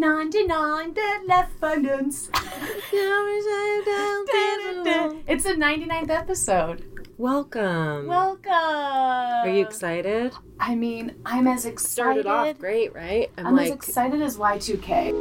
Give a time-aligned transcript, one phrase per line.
[0.00, 2.30] 99 dead left balloons.
[5.28, 6.86] it's the 99th episode.
[7.18, 8.06] Welcome.
[8.06, 8.50] Welcome.
[8.50, 10.32] Are you excited?
[10.58, 12.22] I mean, I'm as excited.
[12.22, 13.30] Started off great, right?
[13.36, 15.12] I'm, as excited as Y2K.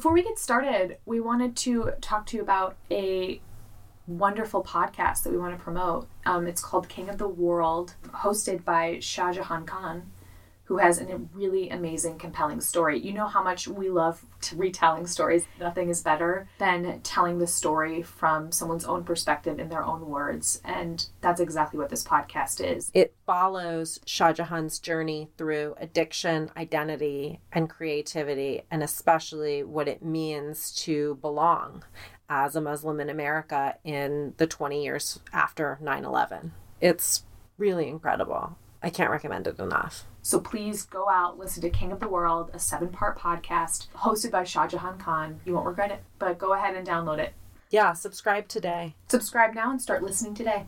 [0.00, 3.38] Before we get started, we wanted to talk to you about a
[4.06, 6.08] wonderful podcast that we want to promote.
[6.24, 10.10] Um, it's called King of the World, hosted by Shah Jahan Khan,
[10.70, 12.96] who has a really amazing, compelling story.
[12.96, 14.24] You know how much we love
[14.54, 15.44] retelling stories.
[15.58, 20.60] Nothing is better than telling the story from someone's own perspective in their own words.
[20.64, 22.92] And that's exactly what this podcast is.
[22.94, 30.70] It follows Shah Jahan's journey through addiction, identity, and creativity, and especially what it means
[30.84, 31.82] to belong
[32.28, 36.52] as a Muslim in America in the 20 years after 9 11.
[36.80, 37.24] It's
[37.58, 38.56] really incredible.
[38.80, 40.06] I can't recommend it enough.
[40.22, 44.30] So please go out, listen to King of the World, a seven part podcast hosted
[44.30, 45.40] by Shah Jahan Khan.
[45.44, 47.32] You won't regret it, but go ahead and download it.
[47.70, 48.96] Yeah, subscribe today.
[49.08, 50.66] Subscribe now and start listening today.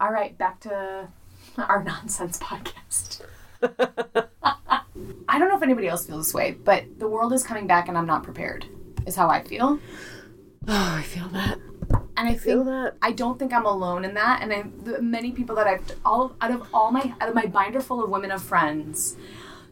[0.00, 1.08] All right, back to
[1.56, 3.22] our nonsense podcast.
[3.62, 7.88] I don't know if anybody else feels this way, but the world is coming back
[7.88, 8.66] and I'm not prepared,
[9.06, 9.78] is how I feel.
[10.68, 11.58] Oh, I feel that.
[12.20, 12.96] And I Feel think that.
[13.00, 14.42] I don't think I'm alone in that.
[14.42, 17.46] And I, the many people that I've all out of all my out of my
[17.46, 19.16] binder full of women of friends,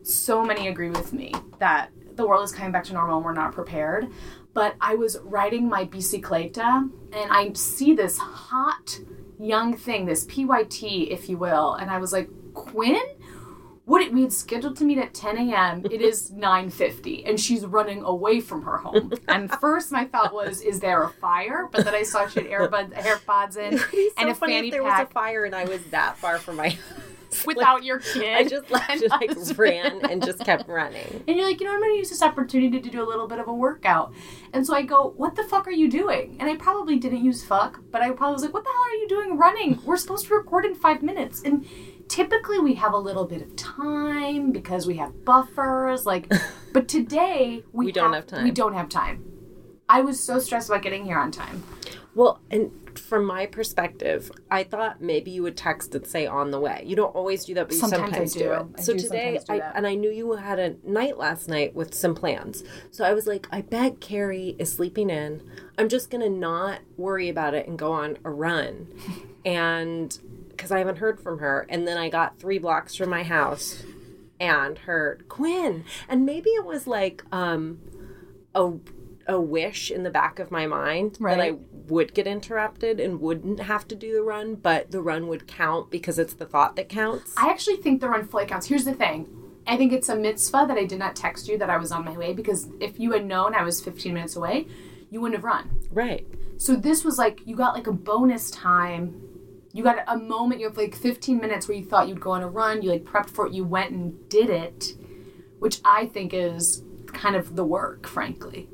[0.03, 3.35] so many agree with me that the world is coming back to normal and we're
[3.35, 4.09] not prepared.
[4.55, 8.99] But I was riding my bicicleta and I see this hot
[9.39, 13.03] young thing, this PYT, if you will, and I was like, Quinn.
[13.89, 15.87] What it, we had scheduled to meet at 10 a.m.
[15.87, 19.15] It is 9:50, and she's running away from her home.
[19.27, 22.51] And first, my thought was, "Is there a fire?" But then I saw she had
[22.51, 23.87] earbuds, AirPods in, so
[24.19, 26.37] and a funny fanny if there pack was a fire and I was that far
[26.37, 26.77] from my
[27.47, 28.37] without your kid.
[28.37, 31.25] I just left, and just like ran and just kept running.
[31.27, 33.27] And you're like, you know, I'm going to use this opportunity to do a little
[33.27, 34.13] bit of a workout.
[34.53, 36.37] And so I go, what the fuck are you doing?
[36.41, 38.97] And I probably didn't use fuck, but I probably was like, what the hell are
[38.97, 39.81] you doing running?
[39.85, 41.43] We're supposed to record in five minutes.
[41.43, 41.67] And
[42.09, 46.07] typically we have a little bit of time because we have buffers.
[46.07, 46.33] Like,
[46.73, 48.45] but today we, We don't have time.
[48.45, 49.25] We don't have time.
[49.89, 51.63] I was so stressed about getting here on time.
[52.15, 56.61] Well, and from my perspective, I thought maybe you would text and say on the
[56.61, 56.83] way.
[56.85, 58.53] You don't always do that, but you Sometimes sometimes, I do.
[58.53, 58.67] it.
[58.77, 61.75] I so do today, do I, and I knew you had a night last night
[61.75, 62.65] with some plans.
[62.91, 65.43] So I was like, I bet Kerry is sleeping in.
[65.79, 68.89] I'm just gonna not worry about it and go on a run,
[69.45, 70.19] and
[70.59, 71.65] because I haven't heard from her.
[71.71, 73.85] And then I got three blocks from my house
[74.41, 77.79] and heard Quinn, and maybe it was like um
[78.55, 78.73] a
[79.27, 81.57] a wish in the back of my mind that I
[81.89, 85.91] would get interrupted and wouldn't have to do the run, but the run would count
[85.91, 87.35] because it's the thought that counts.
[87.37, 88.67] I actually think the run fully counts.
[88.67, 89.29] Here's the thing.
[89.67, 92.07] I think it's a mitzvah that I did not text you that I was on
[92.07, 94.67] my way because if you had known I was 15 minutes away,
[95.11, 95.69] you wouldn't have run.
[95.91, 96.27] right.
[96.61, 99.28] So this was like you got like a bonus time.
[99.79, 100.61] You got a moment.
[100.61, 102.83] You have like 15 minutes where you thought you'd go on a run.
[102.83, 103.53] You like prepped for it.
[103.53, 104.95] You went and did it,
[105.61, 108.69] which I think is kind of the work, frankly.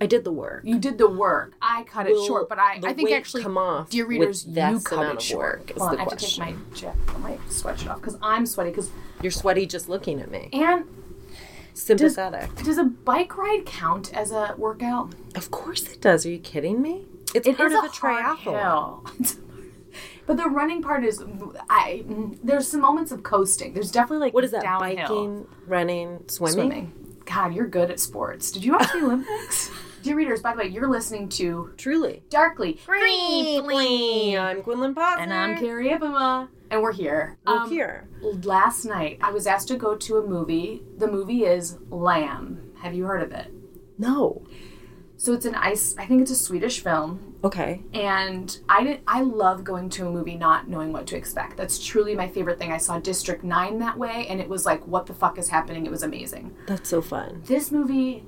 [0.00, 0.62] I did the work.
[0.64, 1.52] You did the work.
[1.60, 5.14] I cut it short, but I, I think actually, come off dear readers, you cut
[5.14, 5.70] it short.
[5.76, 6.74] Hold on, I have to take my question.
[6.74, 8.70] jacket, my sweatshirt off because I'm sweaty.
[8.70, 8.90] Because
[9.20, 10.48] You're sweaty just looking at me.
[10.54, 10.86] and
[11.74, 12.54] Sympathetic.
[12.64, 15.14] Does a bike ride count as a workout?
[15.34, 16.24] of course it does.
[16.24, 17.04] Are you kidding me?
[17.34, 19.36] It's It part of a the hard triathlon.
[20.26, 21.22] but the running part is,
[21.68, 22.04] I
[22.42, 23.74] there's some moments of coasting.
[23.74, 24.62] There's definitely like What is that?
[24.62, 24.96] Downhill.
[24.96, 26.54] Biking, running, swimming?
[26.54, 26.92] swimming.
[27.26, 28.50] God, you're good at sports.
[28.50, 29.70] Did you watch the Olympics?
[30.02, 32.22] Dear readers, by the way, you're listening to Truly.
[32.30, 34.38] Darkly Creeply.
[34.38, 35.18] I'm Gwendolyn Posner.
[35.20, 37.36] and I'm Kerry Ipama, and we're here.
[37.46, 38.08] We're Um, here.
[38.22, 40.82] Last night, I was asked to go to a movie.
[40.96, 42.72] The movie is Lamb.
[42.82, 43.52] Have you heard of it?
[43.98, 44.42] No.
[45.18, 45.94] So it's an ice.
[45.98, 47.29] I think it's a Swedish film.
[47.42, 47.82] Okay.
[47.94, 51.56] and I did I love going to a movie not knowing what to expect.
[51.56, 52.72] That's truly my favorite thing.
[52.72, 55.86] I saw District 9 that way and it was like what the fuck is happening?
[55.86, 56.54] It was amazing.
[56.66, 57.42] That's so fun.
[57.46, 58.24] This movie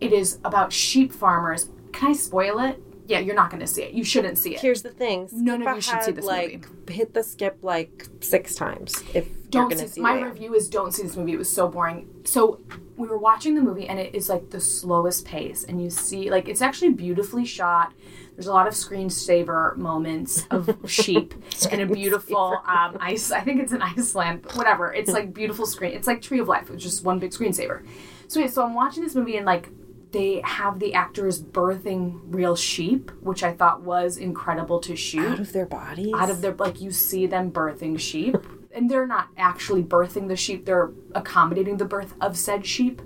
[0.00, 1.68] it is about sheep farmers.
[1.92, 2.82] Can I spoil it?
[3.10, 3.92] Yeah, you're not going to see it.
[3.92, 4.60] You shouldn't see it.
[4.60, 5.28] Here's the thing.
[5.32, 9.02] None of you should see this like hit the skip like six times.
[9.14, 10.24] If you're don't see, see my Lamb.
[10.24, 11.32] review is don't see this movie.
[11.32, 12.08] It was so boring.
[12.24, 12.60] So
[12.96, 16.30] we were watching the movie and it is like the slowest pace, and you see
[16.30, 17.92] like it's actually beautifully shot.
[18.36, 21.34] There's a lot of screensaver moments of sheep
[21.70, 23.32] and a beautiful um, ice.
[23.32, 24.94] I think it's in Iceland, but whatever.
[24.94, 25.92] It's like beautiful screen.
[25.92, 27.84] It's like Tree of Life, which is just one big screensaver.
[28.28, 29.68] So yeah, so I'm watching this movie and like
[30.12, 35.40] they have the actors birthing real sheep, which I thought was incredible to shoot Out
[35.40, 36.12] of their bodies.
[36.16, 38.36] out of their like you see them birthing sheep
[38.72, 43.00] and they're not actually birthing the sheep they're accommodating the birth of said sheep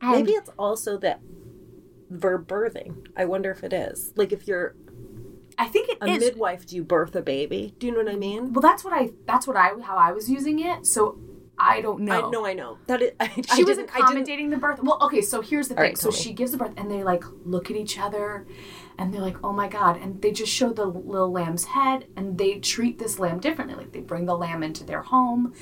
[0.00, 1.18] And- Maybe it's also the
[2.10, 3.08] verb birthing.
[3.16, 4.12] I wonder if it is.
[4.16, 4.74] Like if you're
[5.58, 6.20] i think it a is.
[6.20, 7.74] midwife, do you birth a baby?
[7.78, 8.52] Do you know what I mean?
[8.52, 11.18] well that's what i that's what i how i was using it so
[11.58, 12.78] i don't know I know, I know.
[12.86, 14.80] That is, I, she I was didn't, I didn't, accommodating the birth.
[14.82, 15.82] Well, okay, so here's the thing.
[15.82, 16.16] right, so me.
[16.16, 18.46] she gives the birth, and they like look at each other,
[18.98, 22.36] and they're like, "Oh my god!" And they just show the little lamb's head, and
[22.38, 23.74] they treat this lamb differently.
[23.76, 25.54] Like they bring the lamb into their home,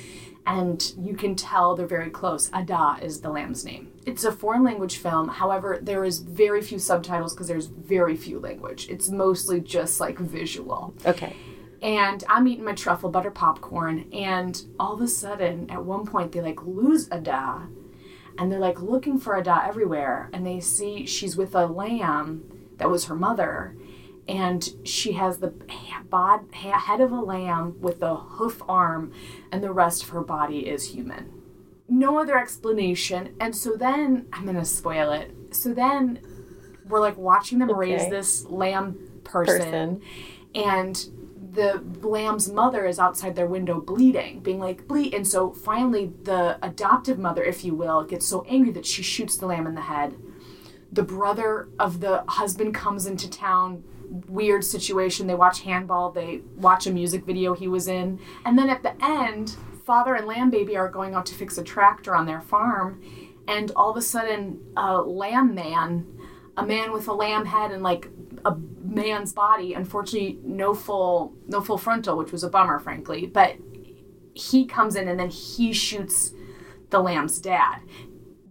[0.45, 2.49] and you can tell they're very close.
[2.53, 3.91] Ada is the lamb's name.
[4.05, 5.29] It's a foreign language film.
[5.29, 8.87] However, there is very few subtitles because there's very few language.
[8.89, 11.35] It's mostly just like visual Okay.
[11.85, 16.31] And I'm eating my truffle butter popcorn, and all of a sudden, at one point,
[16.31, 17.67] they like lose Ada,
[18.39, 22.43] and they're like looking for Ada everywhere, and they see she's with a lamb
[22.77, 23.77] that was her mother,
[24.27, 25.53] and she has the
[26.09, 29.11] bod, head of a lamb with the hoof arm,
[29.51, 31.31] and the rest of her body is human.
[31.87, 35.35] No other explanation, and so then I'm gonna spoil it.
[35.51, 36.19] So then
[36.89, 40.01] we're like watching them raise this lamb person Person.
[40.55, 41.09] and
[41.55, 45.13] the lamb's mother is outside their window bleeding, being like, bleed.
[45.13, 49.37] And so finally, the adoptive mother, if you will, gets so angry that she shoots
[49.37, 50.15] the lamb in the head.
[50.91, 53.83] The brother of the husband comes into town.
[54.27, 55.27] Weird situation.
[55.27, 58.19] They watch handball, they watch a music video he was in.
[58.45, 61.63] And then at the end, father and lamb baby are going out to fix a
[61.63, 63.01] tractor on their farm.
[63.47, 66.05] And all of a sudden, a lamb man
[66.57, 68.09] a man with a lamb head and like
[68.45, 69.73] a man's body.
[69.73, 73.25] Unfortunately, no full no full frontal, which was a bummer, frankly.
[73.25, 73.57] But
[74.33, 76.33] he comes in and then he shoots
[76.91, 77.79] the lamb's dad.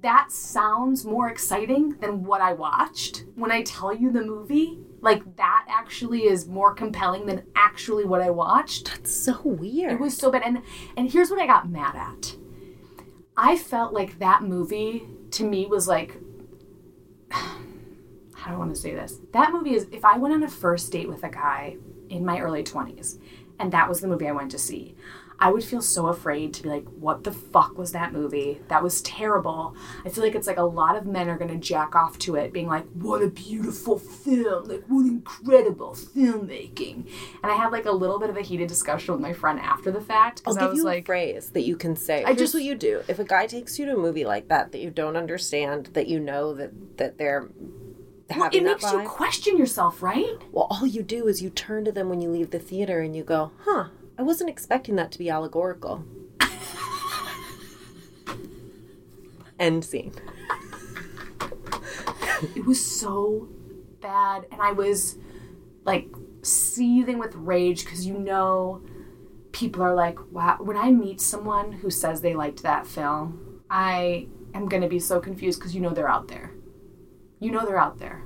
[0.02, 3.24] That sounds more exciting than what I watched.
[3.36, 8.20] When I tell you the movie, like that actually is more compelling than actually what
[8.20, 8.86] I watched.
[8.86, 9.92] That's so weird.
[9.92, 10.42] It was so bad.
[10.44, 10.62] And
[10.96, 12.36] and here's what I got mad at.
[13.36, 16.20] I felt like that movie to me was like
[18.44, 19.20] how do I want to say this?
[19.32, 21.78] That movie is if I went on a first date with a guy
[22.10, 23.18] in my early 20s
[23.58, 24.94] and that was the movie I went to see,
[25.40, 28.60] I would feel so afraid to be like, what the fuck was that movie?
[28.68, 29.74] That was terrible.
[30.04, 32.36] I feel like it's like a lot of men are going to jack off to
[32.36, 34.68] it, being like, what a beautiful film.
[34.68, 37.08] Like, what incredible filmmaking.
[37.42, 39.90] And I had like a little bit of a heated discussion with my friend after
[39.90, 40.42] the fact.
[40.46, 42.22] I'll Because I was you a like, phrase that you can say.
[42.22, 43.02] I Here's just- what you do.
[43.08, 46.06] If a guy takes you to a movie like that that you don't understand, that
[46.06, 47.48] you know that that they're
[48.30, 50.38] well, it makes you question yourself, right?
[50.52, 53.14] well, all you do is you turn to them when you leave the theater and
[53.14, 53.88] you go, "Huh,
[54.18, 56.04] I wasn't expecting that to be allegorical."
[59.58, 60.12] End scene.
[62.54, 63.48] It was so
[64.00, 64.46] bad.
[64.52, 65.16] And I was
[65.84, 66.08] like
[66.42, 68.82] seething with rage because you know,
[69.52, 70.58] people are like, wow.
[70.60, 74.98] When I meet someone who says they liked that film, I am going to be
[75.00, 76.50] so confused because you know they're out there.
[77.44, 78.22] You know they're out there.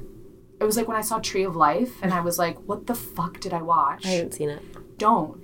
[0.61, 2.95] It was like when I saw Tree of Life and I was like, what the
[2.95, 4.07] fuck did I watch?
[4.07, 4.63] I haven't seen it.
[4.99, 5.43] Don't.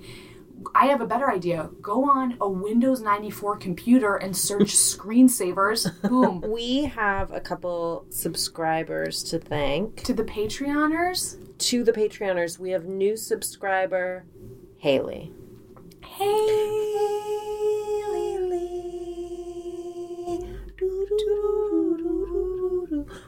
[0.73, 1.69] I have a better idea.
[1.81, 5.89] Go on a Windows 94 computer and search screensavers.
[6.01, 6.41] Boom.
[6.47, 10.03] We have a couple subscribers to thank.
[10.03, 14.25] To the Patreoners, To the Patreoners, we have new subscriber
[14.77, 15.33] Haley.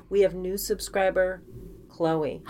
[0.10, 1.42] We have new subscriber
[1.90, 2.42] Chloe.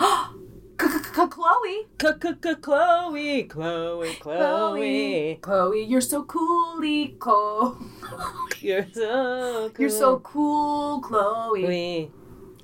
[0.78, 1.88] Chloe.
[1.98, 5.40] Chloe, Chloe, Chloe.
[5.42, 6.80] Chloe, you're so cool,
[7.20, 7.78] Chloe.
[8.60, 9.82] You're so cool.
[9.82, 11.62] You're so cool, Chloe.
[11.62, 12.12] Chloe.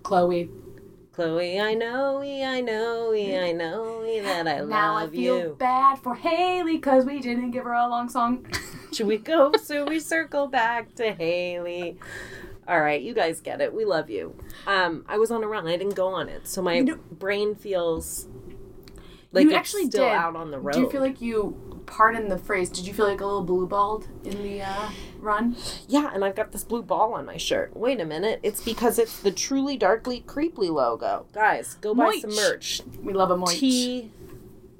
[0.03, 0.49] Chloe.
[1.13, 4.69] Chloe, I know, I know, I know that I love you.
[4.69, 5.55] Now I feel you.
[5.59, 8.47] bad for Haley because we didn't give her a long song.
[8.91, 9.51] Should we go?
[9.61, 11.99] So we circle back to Haley.
[12.67, 13.73] All right, you guys get it.
[13.73, 14.35] We love you.
[14.67, 15.67] Um, I was on a run.
[15.67, 18.27] I didn't go on it, so my You know- brain feels
[19.31, 20.13] like you actually still did.
[20.13, 20.73] out on the road.
[20.73, 23.67] Do you feel like you, pardon the phrase, did you feel like a little blue
[23.67, 24.89] balled in the uh,
[25.19, 25.57] run?
[25.87, 27.75] yeah, and I've got this blue ball on my shirt.
[27.75, 31.25] Wait a minute, it's because it's the truly darkly creeply logo.
[31.33, 32.81] Guys, go buy some merch.
[33.01, 33.59] We love a moich.
[33.59, 34.11] T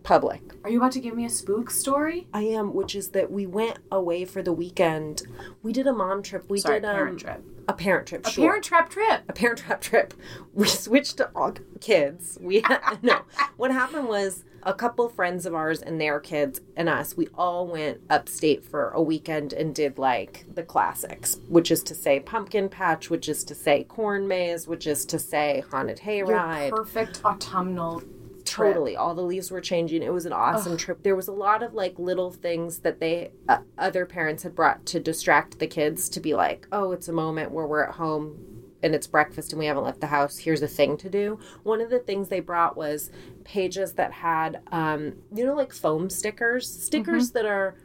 [0.03, 0.41] public.
[0.63, 2.27] Are you about to give me a spook story?
[2.33, 5.23] I am, which is that we went away for the weekend.
[5.61, 6.49] We did a mom trip.
[6.49, 7.43] We Sorry, did a parent trip.
[7.67, 8.27] a parent trip.
[8.27, 8.45] A sure.
[8.45, 9.23] parent trap trip.
[9.27, 10.13] a parent trap trip.
[10.53, 12.37] We switched to all kids.
[12.39, 12.63] We
[13.01, 13.21] no.
[13.57, 17.17] What happened was a couple friends of ours and their kids and us.
[17.17, 21.95] We all went upstate for a weekend and did like the classics, which is to
[21.95, 26.27] say pumpkin patch, which is to say corn maze, which is to say haunted Your
[26.27, 26.69] hayride.
[26.69, 28.01] perfect autumnal
[28.45, 28.73] trip.
[28.73, 28.95] Totally.
[28.95, 30.03] All the leaves were changing.
[30.03, 31.03] It was an awesome trip.
[31.03, 34.85] There was a lot of like little things that they uh, other parents had brought
[34.87, 38.37] to distract the kids to be like, "Oh, it's a moment where we're at home
[38.81, 40.37] and it's breakfast and we haven't left the house.
[40.37, 43.11] Here's a thing to do." One of the things they brought was
[43.43, 47.75] pages that had um, you know like foam stickers, stickers that are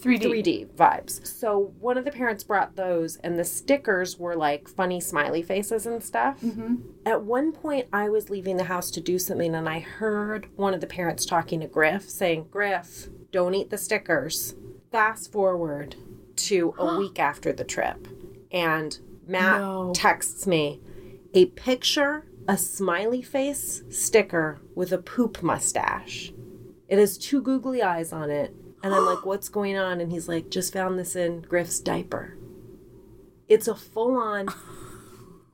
[0.00, 0.22] 3D.
[0.22, 1.26] 3D vibes.
[1.26, 5.86] So one of the parents brought those, and the stickers were like funny smiley faces
[5.86, 6.40] and stuff.
[6.40, 6.76] Mm-hmm.
[7.04, 10.74] At one point, I was leaving the house to do something, and I heard one
[10.74, 14.54] of the parents talking to Griff saying, Griff, don't eat the stickers.
[14.92, 15.96] Fast forward
[16.36, 18.06] to a week after the trip,
[18.52, 19.92] and Matt No.
[19.94, 20.80] texts me
[21.34, 26.32] a picture, a smiley face sticker with a poop mustache.
[26.88, 28.54] It has two googly eyes on it.
[28.82, 30.00] And I'm like, what's going on?
[30.00, 32.36] And he's like, just found this in Griff's diaper.
[33.48, 34.48] It's a full on,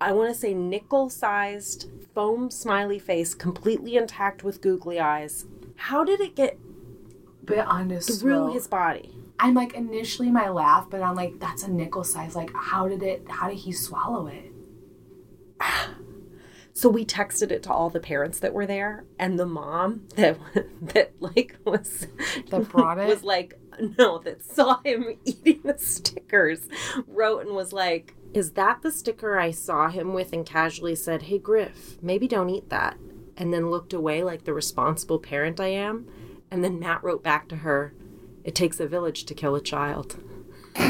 [0.00, 5.47] I want to say nickel sized foam smiley face, completely intact with googly eyes.
[5.76, 6.59] How did it get
[7.45, 9.11] But honest, through his body?
[9.38, 12.37] I'm like initially my laugh, but I'm like, that's a nickel size.
[12.37, 13.26] Like, how did it?
[13.28, 14.52] How did he swallow it?
[16.76, 20.38] So we texted it to all the parents that were there, and the mom that
[20.83, 22.09] that like was
[22.50, 23.07] That brought it?
[23.07, 23.59] was like
[23.99, 26.69] no that saw him eating the stickers
[27.07, 31.23] wrote and was like, "Is that the sticker I saw him with?" And casually said,
[31.23, 32.97] "Hey Griff, maybe don't eat that."
[33.37, 36.07] And then looked away like the responsible parent I am.
[36.50, 37.95] And then Matt wrote back to her,
[38.43, 40.16] "It takes a village to kill a child."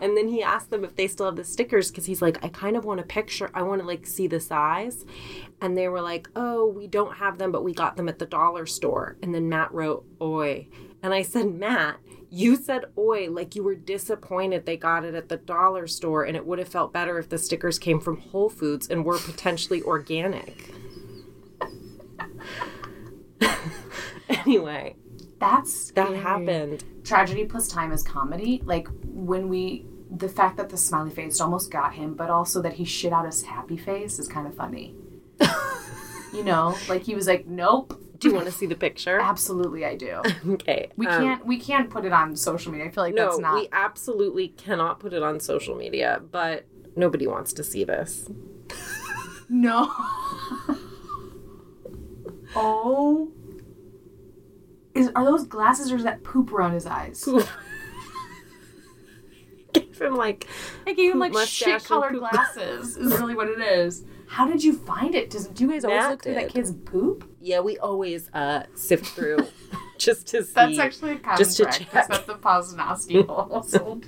[0.00, 2.48] And then he asked them if they still have the stickers because he's like, I
[2.48, 3.50] kind of want a picture.
[3.54, 5.04] I want to like see the size.
[5.60, 8.26] And they were like, Oh, we don't have them, but we got them at the
[8.26, 9.16] dollar store.
[9.22, 10.68] And then Matt wrote, Oi.
[11.02, 11.98] And I said, Matt,
[12.30, 16.36] you said oi like you were disappointed they got it at the dollar store and
[16.36, 19.82] it would have felt better if the stickers came from Whole Foods and were potentially
[19.82, 20.70] organic.
[24.28, 24.96] anyway,
[25.38, 26.84] That's that happened.
[27.08, 28.60] Tragedy plus time is comedy.
[28.64, 32.74] Like when we, the fact that the smiley face almost got him, but also that
[32.74, 34.94] he shit out his happy face is kind of funny.
[36.34, 39.18] you know, like he was like, "Nope, Do you want to see the picture?
[39.20, 40.90] absolutely, I do." Okay.
[40.96, 42.88] We um, can't, we can't put it on social media.
[42.88, 43.54] I feel like No, that's not.
[43.54, 48.28] we absolutely cannot put it on social media, but nobody wants to see this.
[49.48, 49.90] No.
[52.54, 53.32] oh.
[54.94, 57.26] Is are those glasses or is that poop around his eyes?
[59.72, 60.46] Give him like
[60.86, 62.96] I gave him like shit colored glasses.
[62.96, 64.04] Is really what it is.
[64.26, 65.30] How did you find it?
[65.30, 67.28] Does do you guys always Matt look through that kid's poop?
[67.40, 69.46] yeah, we always uh sift through
[69.98, 70.52] just to see.
[70.54, 72.08] That's actually a common just to practice check.
[72.08, 74.06] that the Posnowski household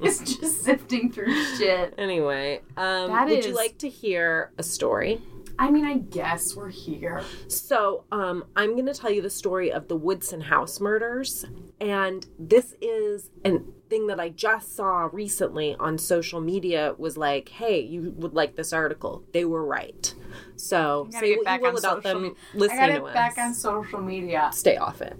[0.00, 1.94] is just sifting through shit.
[1.98, 5.20] Anyway, um That would you like to hear a story?
[5.60, 7.22] I mean, I guess we're here.
[7.48, 11.44] So, um, I'm going to tell you the story of the Woodson House murders.
[11.78, 13.58] And this is a
[13.90, 18.56] thing that I just saw recently on social media was like, hey, you would like
[18.56, 19.22] this article.
[19.34, 20.14] They were right.
[20.56, 22.98] So, gotta say what back you will on about social them me- listening I got
[23.00, 24.50] to it back on social media.
[24.54, 25.14] Stay off it.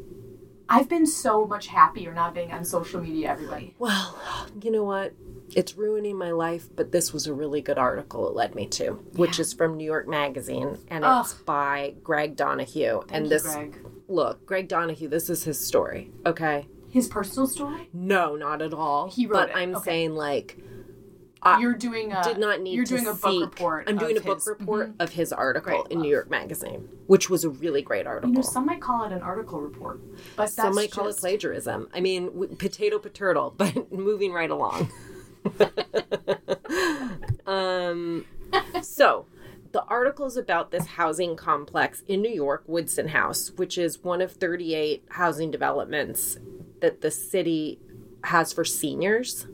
[0.70, 3.75] I've been so much happier not being on social media, everybody.
[3.78, 4.18] Well,
[4.62, 5.12] you know what?
[5.57, 8.92] It's ruining my life, but this was a really good article it led me to,
[9.14, 13.02] which is from New York Magazine, and it's by Greg Donahue.
[13.11, 13.76] and you, this, Greg.
[14.09, 16.66] look, Greg Donahue, this is his story, okay?
[16.90, 17.88] His personal story?
[17.92, 19.09] No, not at all.
[19.11, 19.85] He wrote but it, I'm okay.
[19.85, 20.57] saying like
[21.42, 23.85] I you're doing a did not need You're to doing a book seek- report.
[23.88, 24.61] I'm doing a of book his- Mm-hmm.
[24.61, 26.04] report of his article Great, in love.
[26.04, 28.30] New York Magazine, which was a really great article.
[28.30, 30.00] You know, some might call it an article report,
[30.37, 31.88] but that's Some might call it plagiarism.
[31.95, 34.90] I mean, w- potato potato, but moving right along.
[37.47, 38.25] Um,
[38.82, 39.26] so
[39.73, 44.20] the article is about this housing complex in New York, Woodson House, which is one
[44.20, 46.38] of 38 housing developments
[46.80, 47.78] that the city
[48.25, 49.47] has for seniors.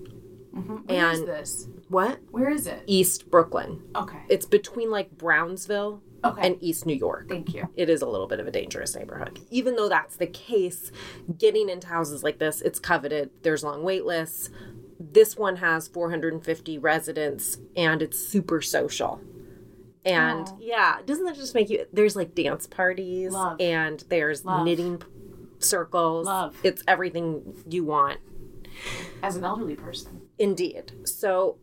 [0.52, 1.68] Where is and- this?
[1.88, 2.18] What?
[2.32, 2.82] Where is it?
[2.86, 3.80] East Brooklyn.
[3.94, 4.18] Okay.
[4.28, 6.44] It's between like Brownsville Okay.
[6.44, 7.28] and East New York.
[7.28, 7.68] Thank you.
[7.76, 9.38] It is a little bit of a dangerous neighborhood.
[9.52, 10.90] Even though that's the case,
[11.38, 13.30] getting into houses like this, it's coveted.
[13.42, 14.50] There's long wait lists.
[14.98, 19.20] This one has 450 residents and it's super social.
[20.04, 20.58] And Oh.
[20.60, 21.84] yeah, doesn't that just make you?
[21.92, 23.60] There's like dance parties Love.
[23.60, 24.64] and there's Love.
[24.64, 25.02] knitting
[25.58, 26.26] circles.
[26.26, 26.56] Love.
[26.62, 28.20] It's everything you want.
[29.22, 30.22] As an elderly person.
[30.38, 30.92] Indeed.
[31.08, 31.56] So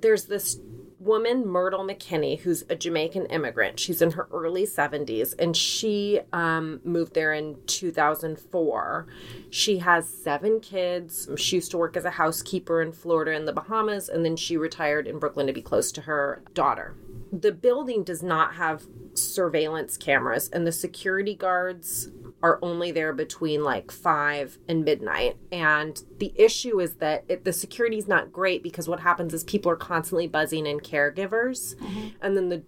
[0.00, 0.58] there's this
[1.00, 3.80] woman, Myrtle McKinney, who's a Jamaican immigrant.
[3.80, 9.06] She's in her early 70s and she um, moved there in 2004.
[9.48, 11.28] She has seven kids.
[11.36, 14.56] She used to work as a housekeeper in Florida and the Bahamas, and then she
[14.56, 16.94] retired in Brooklyn to be close to her daughter.
[17.32, 22.10] The building does not have surveillance cameras, and the security guards
[22.42, 25.36] are only there between like five and midnight.
[25.52, 29.44] And the issue is that it, the security is not great because what happens is
[29.44, 32.08] people are constantly buzzing in caregivers, mm-hmm.
[32.20, 32.62] and then the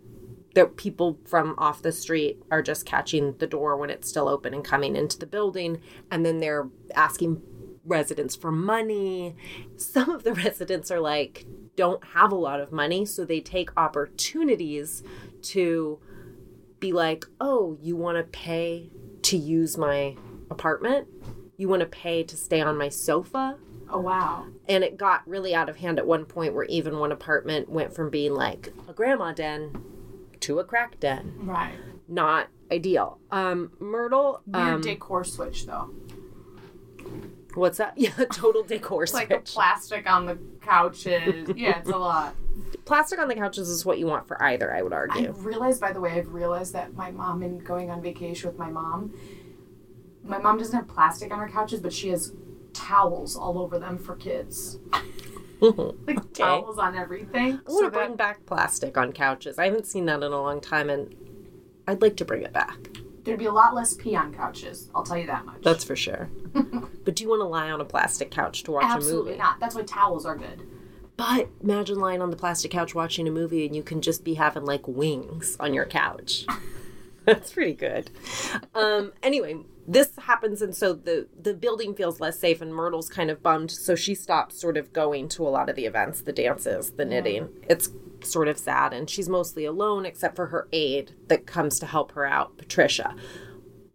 [0.54, 4.52] the people from off the street are just catching the door when it's still open
[4.52, 7.40] and coming into the building, and then they're asking
[7.86, 9.34] residents for money.
[9.76, 13.70] Some of the residents are like don't have a lot of money, so they take
[13.78, 15.02] opportunities
[15.40, 15.98] to
[16.80, 18.90] be like, "Oh, you want to pay
[19.32, 20.16] to use my
[20.50, 21.08] apartment?
[21.56, 23.58] You want to pay to stay on my sofa?"
[23.90, 24.46] Oh wow.
[24.68, 27.94] And it got really out of hand at one point where even one apartment went
[27.94, 29.82] from being like a grandma den
[30.40, 31.34] to a crack den.
[31.42, 31.74] Right.
[32.08, 33.18] Not ideal.
[33.30, 35.90] Um Myrtle Weird um decor switch though.
[37.54, 37.94] what's that?
[37.98, 39.14] Yeah, total decor switch.
[39.14, 41.50] like the plastic on the couches.
[41.54, 42.34] yeah, it's a lot.
[42.84, 45.28] Plastic on the couches is what you want for either, I would argue.
[45.28, 48.58] I realized, by the way, I've realized that my mom, in going on vacation with
[48.58, 49.12] my mom,
[50.24, 52.32] my mom doesn't have plastic on her couches, but she has
[52.72, 54.78] towels all over them for kids.
[55.60, 57.52] Like towels on everything.
[57.52, 59.60] I want So to bring that back plastic on couches.
[59.60, 61.14] I haven't seen that in a long time and
[61.86, 62.88] I'd like to bring it back.
[63.22, 64.90] there'd be a lot less pee on couches.
[64.92, 65.62] I'll tell you that much.
[65.62, 66.28] That's for sure.
[66.52, 68.96] but do you want to lie on a plastic couch to watch a movie?
[68.96, 69.60] absolutely not.
[69.60, 70.66] That's why towels are good.
[71.16, 74.34] But imagine lying on the plastic couch watching a movie and you can just be
[74.34, 76.46] having like wings on your couch.
[77.24, 78.10] That's pretty good.
[78.74, 83.30] Um, anyway, this happens, and so the the building feels less safe, and Myrtle's kind
[83.30, 86.32] of bummed, so she stops sort of going to a lot of the events, the
[86.32, 87.48] dances, the knitting.
[87.68, 87.90] It's
[88.24, 92.12] sort of sad, and she's mostly alone except for her aide that comes to help
[92.12, 93.14] her out, Patricia.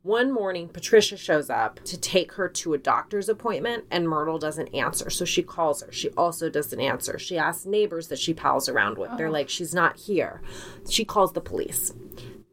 [0.08, 4.74] One morning, Patricia shows up to take her to a doctor's appointment, and Myrtle doesn't
[4.74, 5.10] answer.
[5.10, 5.92] So she calls her.
[5.92, 7.20] She also doesn't answer.
[7.20, 9.12] She asks neighbors that she pals around with.
[9.18, 9.32] They're oh.
[9.32, 10.42] like, she's not here.
[10.90, 11.92] She calls the police.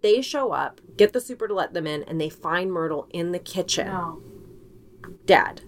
[0.02, 3.30] They show up, get the super to let them in, and they find Myrtle in
[3.30, 4.20] the kitchen, No.
[5.24, 5.62] dead.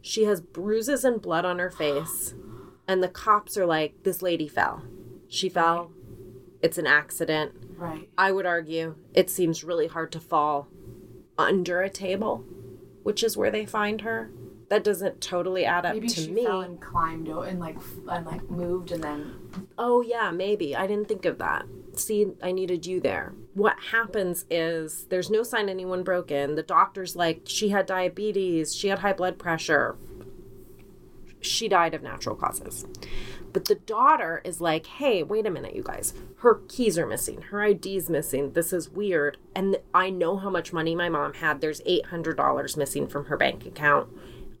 [0.00, 2.34] She has bruises and blood on her face,
[2.86, 4.84] and the cops are like, this lady fell.
[5.26, 5.90] She fell.
[6.62, 7.50] It's an accident.
[7.76, 8.08] Right.
[8.16, 10.68] I would argue it seems really hard to fall
[11.48, 12.44] under a table,
[13.02, 14.30] which is where they find her.
[14.68, 16.44] That doesn't totally add up Maybe to she me.
[16.44, 17.76] fell and climbed and like
[18.08, 19.34] and like moved and then
[19.76, 20.76] Oh, yeah, maybe.
[20.76, 21.66] I didn't think of that.
[21.94, 23.32] See, I needed you there.
[23.54, 26.54] What happens is there's no sign anyone broke in.
[26.54, 29.96] The doctor's like, she had diabetes, she had high blood pressure.
[31.40, 32.86] She died of natural causes.
[33.52, 36.14] But the daughter is like, hey, wait a minute, you guys.
[36.38, 37.42] Her keys are missing.
[37.42, 38.52] Her ID's missing.
[38.52, 39.38] This is weird.
[39.54, 41.60] And I know how much money my mom had.
[41.60, 44.08] There's $800 missing from her bank account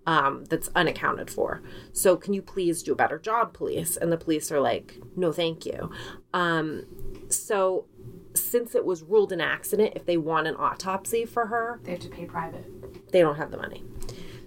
[0.06, 1.62] um, that's unaccounted for.
[1.92, 3.96] So can you please do a better job, police?
[3.96, 5.90] And the police are like, no, thank you.
[6.34, 6.86] Um,
[7.28, 7.86] so
[8.34, 12.00] since it was ruled an accident, if they want an autopsy for her, they have
[12.00, 13.10] to pay private.
[13.12, 13.84] they don't have the money.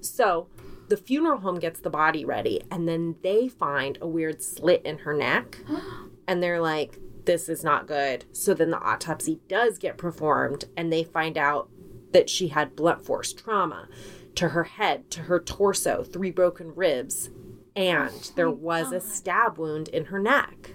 [0.02, 0.48] So
[0.90, 5.00] the funeral home gets the body ready, and then they find a weird slit in
[5.00, 5.58] her neck,
[6.28, 8.26] and they're like, this is not good.
[8.34, 11.70] So then the autopsy does get performed, and they find out
[12.12, 13.88] that she had blunt force trauma
[14.36, 17.30] to her head, to her torso, three broken ribs,
[17.76, 20.72] and there was a stab wound in her neck.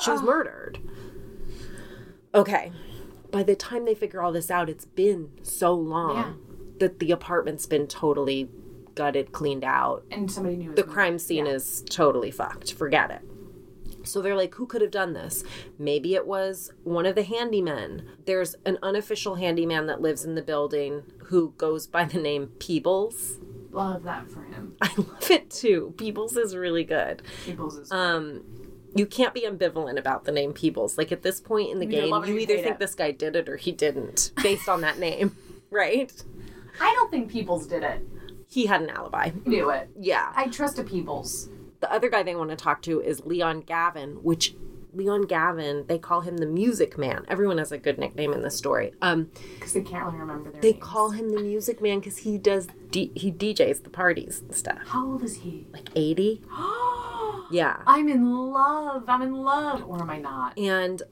[0.00, 0.78] She was murdered.
[2.34, 2.72] Okay.
[3.30, 6.32] By the time they figure all this out, it's been so long Yeah.
[6.78, 8.48] that the apartment's been totally
[8.94, 10.04] gutted, cleaned out.
[10.10, 11.52] And somebody knew The crime scene Yeah.
[11.52, 12.72] is totally fucked.
[12.74, 13.20] Forget it.
[14.06, 15.44] So they're like, who could have done this?
[15.78, 18.04] Maybe it was one of the handymen.
[18.26, 23.38] There's an unofficial handyman that lives in the building who goes by the name Peebles.
[23.72, 24.76] Love that for him.
[24.82, 25.94] I love it too.
[25.96, 27.22] Peebles is really good.
[27.46, 28.42] Peebles is Um,
[28.94, 30.98] you can't be ambivalent about the name Peebles.
[30.98, 32.74] Like at this point in the You game, love it or you you either think
[32.74, 32.78] it.
[32.78, 35.34] this guy did it or he didn't, based on that name,
[35.70, 36.12] right?
[36.80, 38.06] I don't think Peebles did it.
[38.54, 39.30] He had an alibi.
[39.44, 39.88] He knew it.
[39.98, 40.32] Yeah.
[40.36, 41.48] I trust a Peebles.
[41.80, 44.54] The other guy they want to talk to is Leon Gavin, which
[44.92, 47.24] Leon Gavin, they call him the Music Man.
[47.26, 48.92] Everyone has a good nickname in this story.
[49.02, 50.84] Um, Because they can't really remember their they names.
[50.84, 54.78] call him the Music Man because he does D- he DJs the parties and stuff.
[54.86, 55.66] How old is he?
[55.72, 56.40] Like eighty.
[57.50, 57.82] Yeah.
[57.86, 59.04] I'm in love.
[59.08, 59.84] I'm in love.
[59.86, 60.58] Or am I not?
[60.58, 61.02] And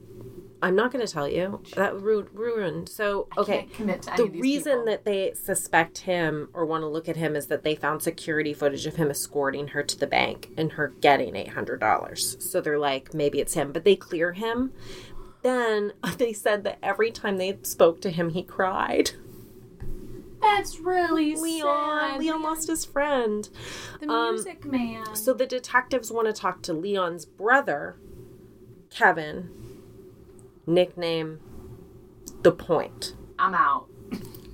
[0.63, 1.61] I'm not going to tell you.
[1.75, 2.87] That ru- ruined.
[2.89, 3.59] So, okay.
[3.63, 4.85] Can't commit to any The of these reason people.
[4.85, 8.53] that they suspect him or want to look at him is that they found security
[8.53, 12.41] footage of him escorting her to the bank and her getting $800.
[12.41, 14.71] So they're like, maybe it's him, but they clear him.
[15.41, 19.11] Then they said that every time they spoke to him, he cried.
[20.41, 22.19] That's really Leon, sad.
[22.19, 23.49] Leon lost his friend.
[24.01, 25.15] the um, music man.
[25.15, 27.95] So the detectives want to talk to Leon's brother,
[28.89, 29.49] Kevin,
[30.65, 31.39] nickname
[32.41, 33.15] The Point.
[33.39, 33.87] I'm out.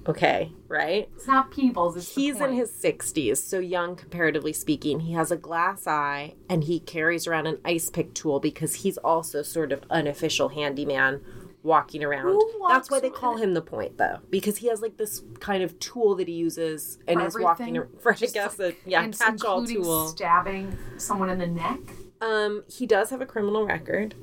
[0.08, 1.08] Okay, right?
[1.16, 1.96] It's not Peebles.
[1.96, 5.02] It's He's in his 60s, so young comparatively speaking.
[5.02, 8.98] He has a glass eye and he carries around an ice pick tool because he's
[8.98, 11.22] also sort of unofficial handyman
[11.62, 12.42] walking around.
[12.70, 15.78] That's why they call him the point though, because he has like this kind of
[15.80, 19.44] tool that he uses and For he's walking around for I guess a yeah, catch
[19.44, 20.08] all tool.
[20.08, 21.80] stabbing someone in the neck.
[22.22, 24.16] Um, he does have a criminal record,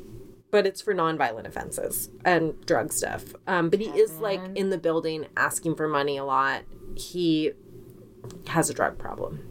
[0.56, 3.34] but it's for nonviolent offenses and drug stuff.
[3.46, 6.62] Um, but he is like in the building asking for money a lot.
[6.96, 7.52] He
[8.46, 9.44] has a drug problem.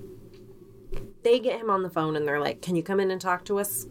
[1.22, 3.46] They get him on the phone and they're like, "Can you come in and talk
[3.46, 3.86] to us?"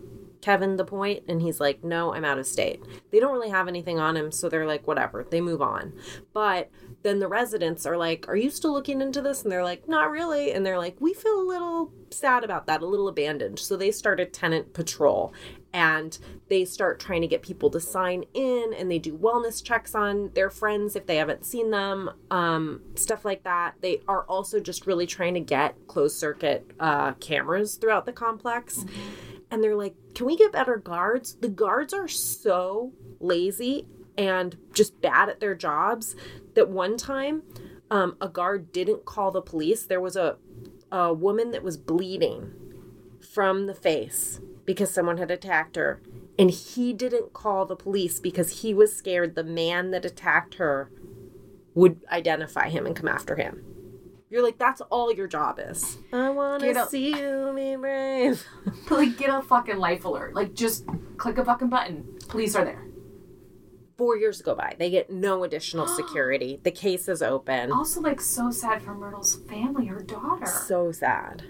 [0.44, 2.83] Kevin the point and he's like no i'm out of state.
[3.11, 5.94] They don't really have anything on him so they're like whatever they move on.
[6.35, 6.70] But
[7.02, 9.42] then the residents are like are you still looking into this?
[9.42, 10.52] And they're like not really.
[10.52, 13.59] And they're like we feel a little sad about that a little abandoned.
[13.59, 15.33] So they start a tenant patrol
[15.72, 16.18] and
[16.50, 20.30] they start trying to get people to sign in and they do wellness checks on
[20.35, 23.76] their friends if they haven't seen them um, stuff like that.
[23.80, 28.85] They are also just really trying to get closed circuit uh, cameras throughout the complex
[29.55, 33.87] and they're like, "Can we get better guards?" The guards are so lazy
[34.19, 36.14] and just bad at their jobs
[36.55, 37.43] that one time
[37.90, 39.87] um, a guard didn't call the police.
[39.87, 40.37] There was a
[40.90, 42.53] a woman that was bleeding
[43.33, 46.01] from the face because someone had attacked her,
[46.38, 50.90] and he didn't call the police because he was scared the man that attacked her
[51.75, 53.73] would identify him and come after him.
[54.35, 55.97] You're like, that's all your job is.
[56.12, 58.44] I want to see you be brave.
[58.88, 60.35] but like get a fucking life alert.
[60.35, 60.85] Like just
[61.18, 62.18] click a fucking button.
[62.27, 62.85] Police are there.
[63.97, 64.75] four years go by.
[64.77, 66.59] They get no additional security.
[66.64, 67.70] The case is open.
[67.70, 70.47] Also, like so sad for Myrtle's family, her daughter.
[70.47, 71.44] So sad.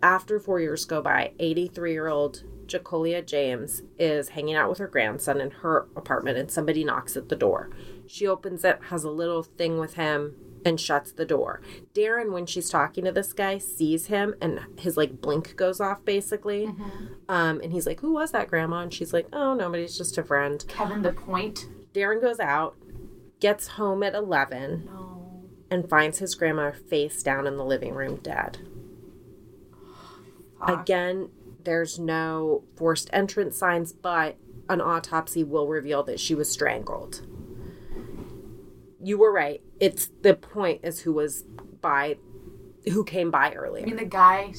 [0.00, 4.86] After four years go by, 83 year old Jacolia James is hanging out with her
[4.86, 7.70] grandson in her apartment and somebody knocks at the door.
[8.06, 11.60] She opens it, has a little thing with him, and shuts the door.
[11.94, 16.04] Darren, when she's talking to this guy, sees him and his like blink goes off
[16.04, 16.66] basically.
[17.28, 18.80] Um, and he's like, Who was that, Grandma?
[18.80, 20.64] And she's like, Oh, nobody's just a friend.
[20.68, 21.66] Kevin the point.
[21.92, 22.76] Darren goes out,
[23.40, 25.42] gets home at 11, No.
[25.70, 28.58] and finds his grandma face down in the living room dead.
[30.58, 30.82] Fuck.
[30.82, 31.30] Again,
[31.64, 34.36] there's no forced entrance signs, but
[34.68, 37.22] an autopsy will reveal that she was strangled.
[39.04, 39.60] You were right.
[39.80, 41.42] It's the point is who was
[41.80, 42.16] by
[42.90, 43.82] who came by early.
[43.82, 44.52] I mean, the guy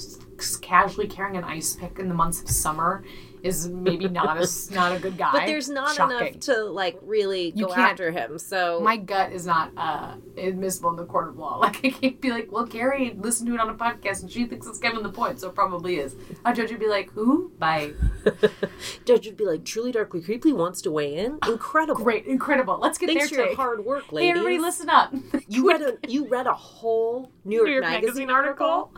[0.57, 3.03] casually carrying an ice pick in the months of summer
[3.43, 5.29] is maybe not a not a good guy.
[5.31, 6.17] But there's not Shocking.
[6.29, 8.39] enough to like really You go after him.
[8.39, 11.59] So My gut is not uh, admissible in the court of law.
[11.65, 14.45] Like I can't be like, well, Kerry listened to it on a podcast and she
[14.45, 16.15] thinks it's Kevin the point, so it probably is.
[16.43, 17.51] A judge would be like, who?
[17.59, 17.91] By
[19.05, 21.37] Judge would be like, truly darkly creepy wants to weigh in.
[21.47, 22.03] Incredible.
[22.03, 22.79] great, incredible.
[22.81, 24.29] Let's get Thanks for their your hard work, Hey, ladies.
[24.31, 25.13] everybody, listen up.
[25.47, 28.91] You read a you read a whole New York, New York Magazine, Magazine article.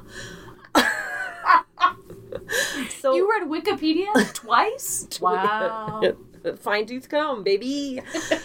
[2.99, 5.07] so You read Wikipedia twice?
[5.21, 6.01] Wow.
[6.60, 8.01] fine tooth comb, baby.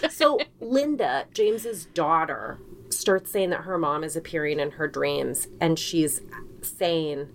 [0.09, 2.57] so Linda, James's daughter,
[2.89, 6.21] starts saying that her mom is appearing in her dreams, and she's
[6.61, 7.27] saying,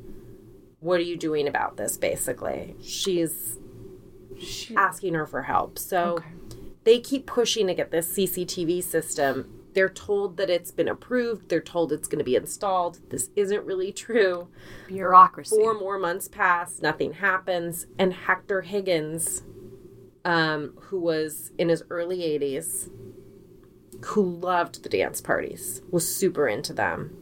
[0.81, 3.59] "What are you doing about this?" Basically, she's
[4.77, 5.79] asking her for help.
[5.79, 6.27] So Okay.
[6.85, 9.58] they keep pushing to get this CCTV system.
[9.79, 11.51] They're told that it's been approved.
[11.51, 12.99] They're told it's going to be installed.
[13.11, 14.49] This isn't really true.
[14.89, 15.55] Bureaucracy.
[15.55, 17.87] Four more months pass, nothing happens.
[17.97, 19.45] And Hector Higgins,
[20.25, 22.91] um, who was in his early 80s,
[24.05, 27.17] who loved the dance parties, was super into them.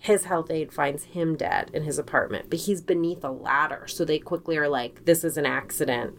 [0.00, 3.86] His health aide finds him dead in his apartment, but he's beneath a ladder.
[3.86, 6.14] So they quickly are like, this is an accident.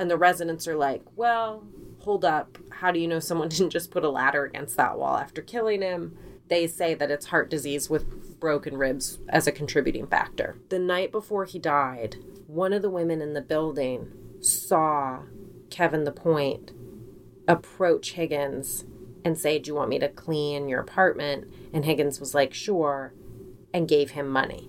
[0.00, 1.62] And the residents are like, well,
[2.02, 2.58] hold up.
[2.70, 5.82] How do you know someone didn't just put a ladder against that wall after killing
[5.82, 6.16] him?
[6.48, 10.56] They say that it's heart disease with broken ribs as a contributing factor.
[10.68, 15.22] The night before he died, one of the women in the building saw
[15.70, 16.72] Kevin the Point
[17.48, 18.84] approach Higgins
[19.24, 21.52] and say, Do you want me to clean your apartment?
[21.72, 23.14] And Higgins was like, Sure,
[23.72, 24.68] and gave him money.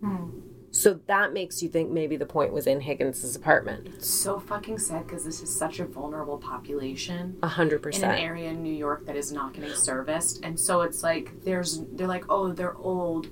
[0.00, 0.41] Hmm.
[0.82, 3.86] So that makes you think maybe the point was in Higgins's apartment.
[3.86, 7.38] It's so fucking sad because this is such a vulnerable population.
[7.40, 8.12] A hundred percent.
[8.14, 10.40] in an area in New York that is not getting serviced.
[10.42, 13.28] And so it's like there's they're like, "Oh, they're old.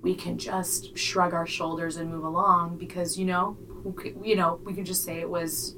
[0.00, 3.58] We can just shrug our shoulders and move along because, you know,
[4.22, 5.76] you know, we can just say it was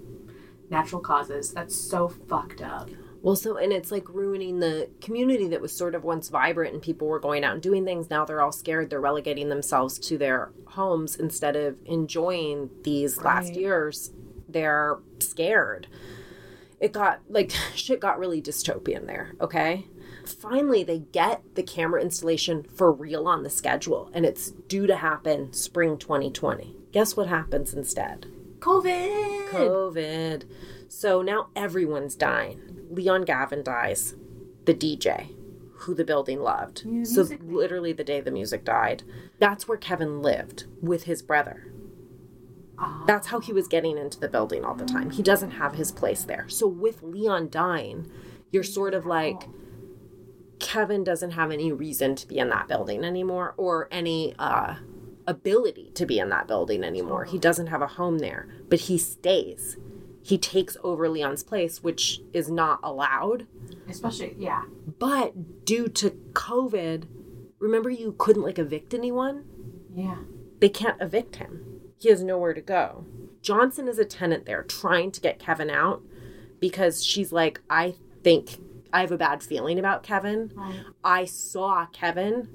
[0.70, 2.88] natural causes." That's so fucked up.
[3.26, 6.80] Well, so and it's like ruining the community that was sort of once vibrant and
[6.80, 8.08] people were going out and doing things.
[8.08, 8.88] Now they're all scared.
[8.88, 14.12] They're relegating themselves to their homes instead of enjoying these last years.
[14.48, 15.88] They're scared.
[16.78, 19.86] It got like shit got really dystopian there, okay?
[20.24, 24.94] Finally, they get the camera installation for real on the schedule, and it's due to
[24.94, 26.76] happen spring 2020.
[26.92, 28.26] Guess what happens instead?
[28.60, 29.48] COVID.
[29.48, 30.44] COVID.
[30.88, 32.65] So now everyone's dying.
[32.90, 34.14] Leon Gavin dies,
[34.64, 35.35] the DJ,
[35.81, 36.83] who the building loved.
[36.85, 39.03] Yeah, so literally the day the music died.
[39.38, 41.72] That's where Kevin lived with his brother.
[42.79, 43.05] Ah.
[43.07, 45.11] That's how he was getting into the building all the time.
[45.11, 46.49] He doesn't have his place there.
[46.49, 48.11] So with Leon dying,
[48.51, 49.49] you're sort of like
[50.59, 54.77] Kevin doesn't have any reason to be in that building anymore or any uh
[55.27, 57.25] ability to be in that building anymore.
[57.25, 59.77] He doesn't have a home there, but he stays.
[60.26, 63.46] He takes over Leon's place, which is not allowed.
[63.88, 64.64] Especially, yeah.
[64.98, 67.06] But due to COVID,
[67.60, 69.44] remember you couldn't like evict anyone?
[69.94, 70.16] Yeah.
[70.58, 71.80] They can't evict him.
[72.00, 73.06] He has nowhere to go.
[73.40, 76.02] Johnson is a tenant there trying to get Kevin out
[76.58, 78.58] because she's like, I think
[78.92, 80.50] I have a bad feeling about Kevin.
[80.56, 80.80] Right.
[81.04, 82.48] I saw Kevin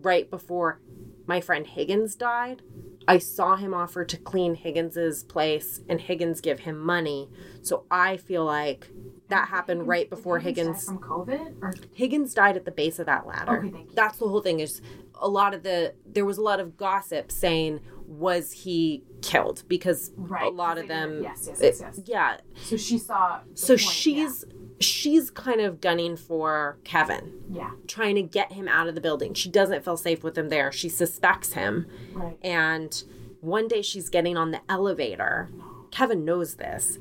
[0.00, 0.80] right before
[1.28, 2.62] my friend Higgins died.
[3.08, 7.28] I saw him offer to clean Higgins's place and Higgins give him money.
[7.62, 8.86] So I feel like
[9.28, 13.06] that happened right before Higgins Higgins from COVID or Higgins died at the base of
[13.06, 13.58] that ladder.
[13.58, 13.94] Okay, thank you.
[13.96, 14.60] That's the whole thing.
[14.60, 14.82] Is
[15.20, 20.12] a lot of the there was a lot of gossip saying was he killed because
[20.16, 21.22] Right, a lot of them.
[21.22, 22.00] yes, yes, it- yes, yes.
[22.06, 22.36] Yeah.
[22.56, 23.40] so she saw.
[23.54, 24.44] So point, she's
[24.80, 27.70] she's kind of gunning for Kevin, yeah.
[27.86, 29.34] trying to get him out of the building.
[29.34, 30.70] She doesn't feel safe with him there.
[30.72, 31.86] She suspects him.
[32.12, 32.36] Right.
[32.42, 33.02] and
[33.40, 35.48] one day she's getting on the elevator.
[35.90, 36.98] Kevin knows this,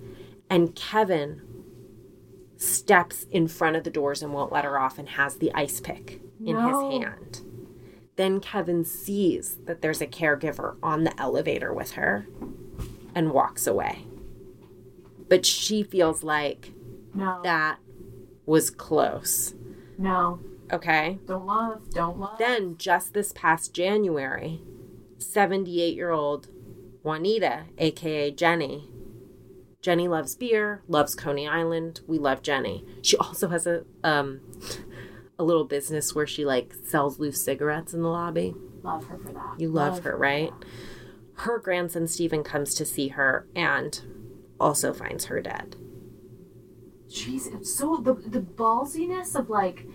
[0.50, 1.42] and Kevin
[2.58, 5.80] steps in front of the doors and won't let her off and has the ice
[5.80, 6.90] pick in No.
[6.92, 7.42] his hand.
[8.16, 12.28] Then Kevin sees that there's a caregiver on the elevator with her
[13.14, 14.08] and walks away.
[15.30, 16.72] But she feels like
[17.18, 17.42] No.
[17.44, 17.80] that
[18.46, 19.54] was close.
[19.98, 20.40] no.
[20.70, 21.18] Okay?
[21.26, 21.90] Don't love.
[21.92, 22.38] Don't love.
[22.38, 24.62] Then, just this past January,
[25.18, 26.50] 78 year old
[27.04, 28.90] Juanita, aka Jenny.
[29.82, 32.02] Jenny loves beer, loves Coney Island.
[32.06, 32.84] We love Jenny.
[33.02, 34.42] She also has a um
[35.40, 38.54] a little business where she like sells loose cigarettes in the lobby.
[38.84, 39.56] love her for that.
[39.60, 40.52] You love, her, right?
[41.36, 44.02] Her grandson Stephen comes to see her and
[44.60, 45.78] also finds her dead.
[47.26, 49.86] Jeez, it's so the the ballsiness of like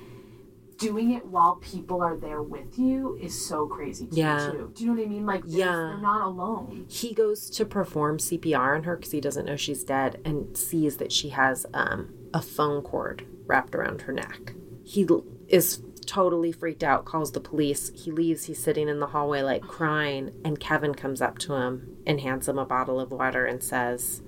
[0.79, 4.51] doing it while people are there with you is so crazy to Yeah.
[4.51, 4.73] too.
[4.75, 5.27] Do you know what I mean?
[5.27, 5.67] Like, Yeah.
[5.73, 6.87] they're not alone.
[6.89, 10.97] he goes to perform CPR on her because he doesn't know she's dead and sees
[10.97, 14.55] that she has um, a phone cord wrapped around her neck.
[14.83, 15.07] He
[15.47, 17.93] is totally freaked out, calls the police.
[17.95, 21.97] He leaves, he's sitting in the hallway like crying, and Kevin comes up to him
[22.05, 24.21] and hands him a bottle of water and says,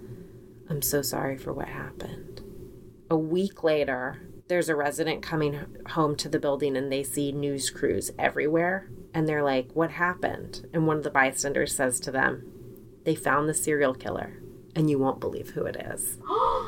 [0.70, 2.33] I'm so sorry for what happened.
[3.14, 7.70] A week later, there's a resident coming home to the building and they see news
[7.70, 8.90] crews everywhere.
[9.14, 10.66] And they're like, What happened?
[10.74, 12.42] And one of the bystanders says to them,
[13.04, 14.42] They found the serial killer,
[14.74, 16.18] and you won't believe who it is.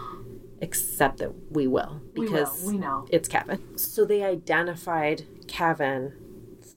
[0.61, 2.71] Except that we will, We because will.
[2.71, 3.07] We know.
[3.11, 3.77] it's Kevin.
[3.77, 6.13] So they identified Kevin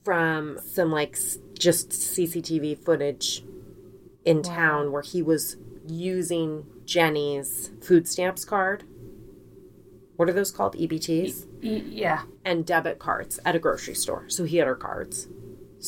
[0.03, 1.15] from some like
[1.59, 3.43] just CCTV footage
[4.25, 8.83] in town where he was using Jenny's food stamps card.
[10.19, 10.75] What are those called?
[10.75, 11.45] EBTs?
[11.61, 12.23] E- yeah.
[12.43, 14.25] and debit cards at a grocery store.
[14.27, 15.29] So he had her cards.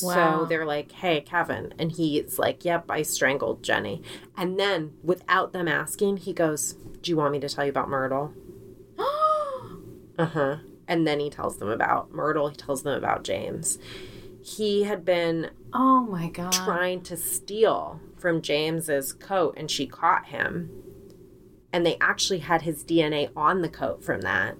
[0.02, 0.38] Wow.
[0.38, 1.74] So they're like, hey, Kevin.
[1.78, 4.00] And he's like, yep, I strangled Jenny.
[4.34, 7.90] And then without them asking, he goes, do you want me to tell you about
[7.90, 8.32] Myrtle?
[10.18, 10.56] Uh huh.
[10.88, 12.48] And then he tells them about Myrtle.
[12.48, 13.78] He tells them about James.
[14.42, 16.52] He had been oh my god.
[16.52, 20.81] trying to steal from James's coat and she caught him.
[21.72, 24.56] And they actually had his DNA on the coat from that.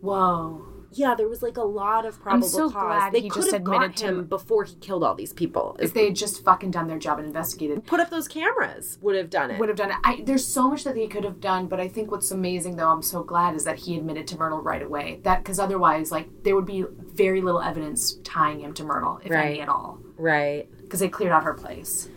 [0.00, 0.66] Whoa.
[0.92, 2.72] yeah, there was like a lot of probable I'm so cause.
[2.72, 5.32] glad they he could just have got admitted him to- before he killed all these
[5.32, 5.76] people.
[5.78, 9.14] If they had just fucking done their job and investigated, put up those cameras, would
[9.14, 9.60] have done it.
[9.60, 9.96] would have done it.
[10.02, 12.88] I, there's so much that he could have done, but I think what's amazing, though,
[12.88, 15.20] I'm so glad, is that he admitted to Myrtle right away.
[15.22, 19.30] That because otherwise, like, there would be very little evidence tying him to Myrtle, if
[19.30, 19.46] Right.
[19.50, 20.66] any at all, right.
[20.82, 22.08] because they cleared out her place.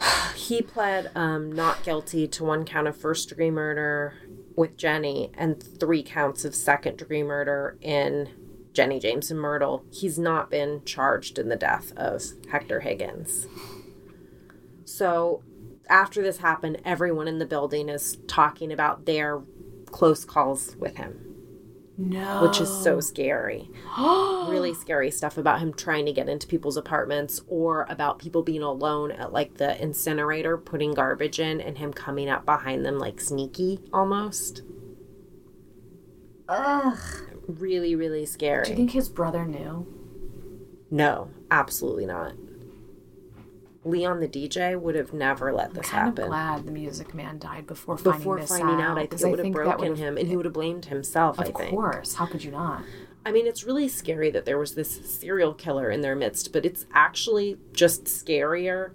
[0.34, 4.14] He pled um, not guilty to one count of first degree murder
[4.54, 8.28] with Jenny and three counts of second degree murder in
[8.72, 9.84] Jenny James and Myrtle.
[9.90, 13.46] He's not been charged in the death of Hector Higgins.
[14.84, 15.42] So
[15.88, 19.42] after this happened, everyone in the building is talking about their
[19.86, 21.25] close calls with him,
[21.98, 23.70] No, which is so scary.
[23.98, 28.62] really scary stuff about him trying to get into people's apartments or about people being
[28.62, 33.20] alone at like the incinerator putting garbage in and him coming up behind them like
[33.20, 34.62] sneaky almost.
[36.48, 36.98] Ugh.
[37.48, 38.64] Really, really scary.
[38.64, 39.86] Do you think his brother knew?
[40.90, 42.34] No, absolutely not.
[43.86, 46.24] Leon the DJ would have never let this kind happen.
[46.24, 49.28] of glad the Music Man died before Before finding this finding out, I think it
[49.28, 51.60] would have broken him and he would have blamed himself, I think.
[51.60, 52.82] Of course, how could you not?
[53.24, 56.64] I mean, it's really scary that there was this serial killer in their midst, but
[56.64, 58.92] it's actually just scarier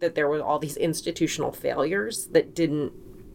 [0.00, 2.92] that there were all these institutional failures that didn't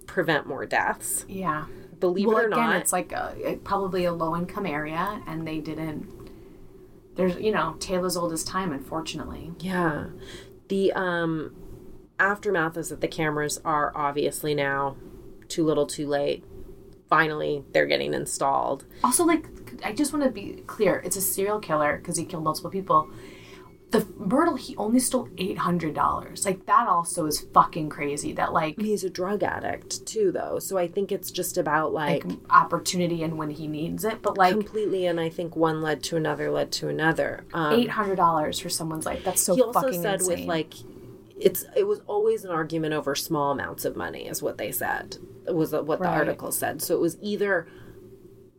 [0.08, 1.26] prevent more deaths.
[1.30, 1.66] Yeah.
[2.00, 5.48] Believe well, it or again, not, it's like a, probably a low income area, and
[5.48, 6.08] they didn't.
[7.16, 9.54] There's, you know, tale as old as time, unfortunately.
[9.60, 10.08] yeah.
[10.68, 11.56] The um
[12.20, 14.96] aftermath is that the cameras are obviously now
[15.48, 16.44] too little, too late.
[17.10, 18.86] Finally, they're getting installed.
[19.04, 19.48] Also, like,
[19.84, 23.10] I just want to be clear: it's a serial killer because he killed multiple people.
[23.92, 26.46] The Myrtle, he only stole eight hundred dollars.
[26.46, 28.34] Like that, also is fucking crazy.
[28.34, 30.60] That like, He's a drug addict too, though.
[30.60, 34.22] So I think it's just about like like opportunity and when he needs it.
[34.22, 37.46] But like, completely, and I think one led to another, led to another.
[37.54, 39.24] Um, eight hundred dollars for someone's life.
[39.24, 40.40] That's so he also fucking said insane.
[40.40, 40.74] with like
[41.40, 45.18] it's it was always an argument over small amounts of money is what they said
[45.48, 47.68] It was what the article said so it was either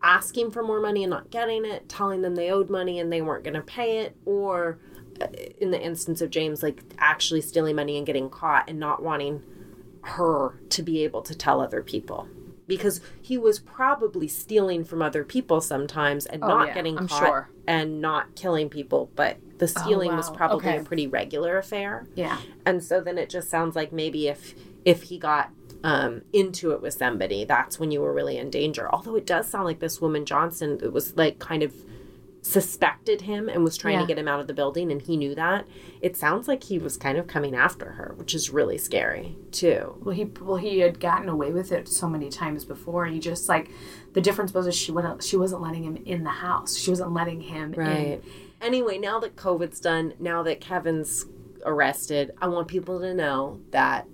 [0.03, 3.23] asking for more money and not getting it telling them they owed money and they
[3.23, 4.79] weren't going to pay it or
[5.61, 9.43] in the instance of James like actually stealing money and getting caught and not wanting
[10.03, 12.29] her to be able to tell other people
[12.69, 17.09] because he was probably stealing from other people sometimes and Oh, not yeah, getting I'm
[17.09, 17.51] caught sure.
[17.67, 20.37] and not killing people but the stealing was wow.
[20.37, 20.79] probably Okay.
[20.79, 25.05] a pretty regular affair yeah, and so then it just sounds like maybe if if
[25.05, 25.51] he got
[25.83, 29.49] um, into it with somebody that's when you were really in danger although it does
[29.49, 31.73] sound like this woman johnson it was like kind of
[32.47, 34.03] suspected him and was trying Yeah.
[34.03, 35.67] to get him out of the building and he knew that
[36.01, 40.01] it sounds like he was kind of coming after her which is really scary too
[40.05, 43.07] Well, he well he had gotten away with it so many times before.
[43.07, 43.71] He just like
[44.13, 46.77] the difference was she wasn't she wasn't letting him in the house.
[46.77, 48.23] She wasn't letting him in.
[48.63, 51.27] Anyway, now that COVID's done, now that Kevin's
[51.65, 54.07] arrested, I want people to know that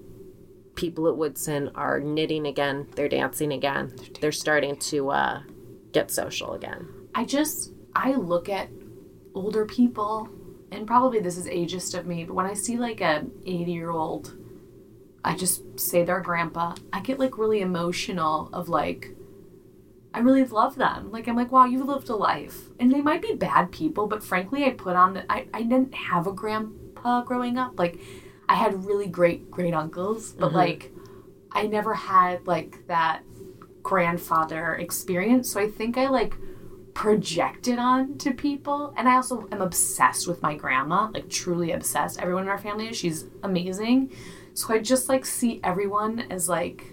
[0.75, 2.89] people at Woodson are knitting again.
[2.97, 3.95] They're dancing again.
[4.21, 5.43] They're starting to uh,
[5.93, 6.89] get social again.
[7.15, 8.69] I just I look at
[9.35, 10.29] older people,
[10.71, 13.91] and probably this is ageist of me, but when I see like a eighty year
[13.91, 14.37] old,
[15.25, 16.75] I just say their grandpa.
[16.93, 19.15] I get like really emotional of like.
[20.15, 21.11] I really love them.
[21.11, 24.23] Like I'm like, wow, you've lived a life, and they might be bad people, but
[24.23, 25.23] frankly, I put on.
[25.31, 27.79] I I didn't have a grandpa growing up.
[27.79, 27.99] Like,
[28.49, 30.57] I had really great great uncles, but mm-hmm.
[30.57, 30.93] like,
[31.51, 33.23] I never had like that
[33.83, 35.51] grandfather experience.
[35.51, 36.37] So I think I like
[37.03, 38.95] project it on to people.
[38.97, 42.21] And I also am obsessed with my grandma, like truly obsessed.
[42.21, 42.97] Everyone in our family is.
[42.97, 44.13] She's amazing.
[44.55, 46.85] So I just like see everyone as like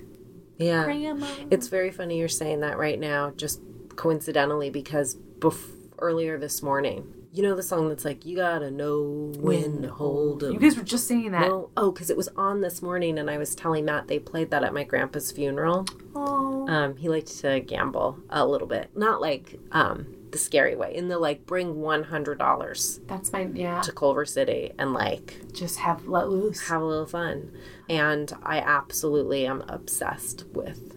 [0.57, 0.83] Yeah.
[0.83, 1.27] grandma.
[1.51, 3.61] It's very funny you're saying that right now, just
[3.95, 9.31] coincidentally, because bef- earlier this morning, you know the song that's like, you gotta know
[9.37, 10.53] when to hold 'em.
[10.53, 11.47] You guys were just saying that.
[11.47, 14.49] No, oh, because it was on this morning, and I was telling Matt they played
[14.51, 15.85] that at my grandpa's funeral.
[16.15, 16.67] Oh.
[16.67, 21.07] Um, he liked to gamble a little bit, not like um, the scary way, in
[21.07, 23.81] the like bring one hundred dollars That's my yeah.
[23.81, 26.67] to Culver City and like Just have let loose.
[26.67, 27.51] have a little fun.
[27.87, 30.95] And I absolutely am obsessed with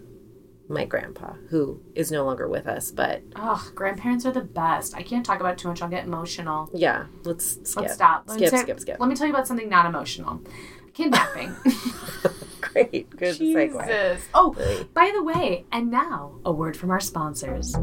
[0.73, 2.91] my grandpa, who is no longer with us.
[2.91, 4.95] But Ugh, grandparents are the best.
[4.95, 5.81] I can't talk about it too much.
[5.81, 6.69] I'll get emotional.
[6.73, 7.83] yeah, let's skip.
[7.83, 8.29] Let's stop.
[8.29, 8.99] Skip, skip, skip.
[8.99, 10.41] Let me tell you about something not emotional.
[10.93, 11.55] Kidnapping.
[12.61, 14.19] Great, good segue.
[14.33, 14.55] Oh,
[14.93, 17.75] by the way, and now a word from our sponsors.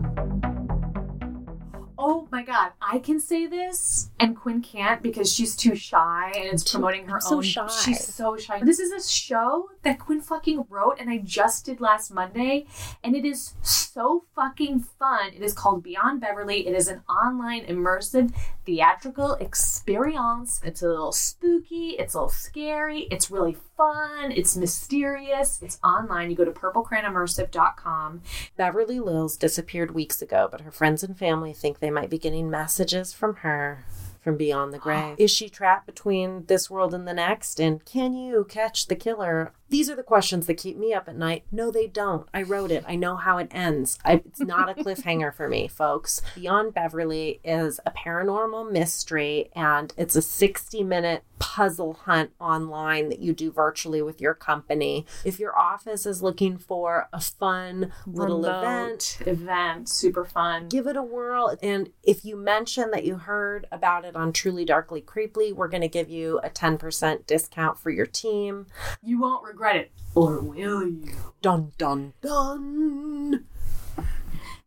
[2.03, 6.47] Oh my god, I can say this, and Quinn can't because she's too shy and
[6.47, 7.43] it's promoting her I'm so own.
[7.43, 7.67] shy.
[7.69, 8.59] She's so shy.
[8.63, 12.67] This is a show that Quinn fucking wrote, and I just did last Monday,
[13.05, 15.35] and it is so fucking fun.
[15.35, 16.67] It is called Beyond Beverly.
[16.67, 18.35] It is an online immersive
[18.71, 20.61] theatrical experience.
[20.65, 21.97] It's a little spooky.
[21.99, 23.09] It's a little scary.
[23.11, 24.31] It's really fun.
[24.31, 25.61] It's mysterious.
[25.61, 26.31] It's online.
[26.31, 28.23] You go to purplecrayonimmersive.com.
[28.57, 32.49] Beverly Lills disappeared weeks ago, but her friends and family think they might be getting
[32.49, 33.85] messages from her
[34.21, 35.17] from beyond the grave.
[35.19, 37.59] Is she trapped between this world and the next?
[37.59, 39.53] And can you catch the killer?
[39.71, 41.45] These are the questions that keep me up at night.
[41.53, 42.29] No, they don't.
[42.35, 42.85] I wrote it.
[42.89, 43.99] I know how it ends.
[44.05, 46.21] I, it's not a cliffhanger for me, folks.
[46.35, 53.21] Beyond Beverly is a paranormal mystery, and it's a 60 minute puzzle hunt online that
[53.21, 55.07] you do virtually with your company.
[55.25, 60.69] If your office is looking for a fun little event, Remote event, super fun.
[60.69, 61.57] give it a whirl.
[61.63, 65.81] And if you mention that you heard about it on Truly Darkly Creeply, we're going
[65.81, 68.67] to give you a 10% discount for your team.
[69.03, 71.05] You won't regret it, or will you?
[71.43, 73.45] Dun dun dun.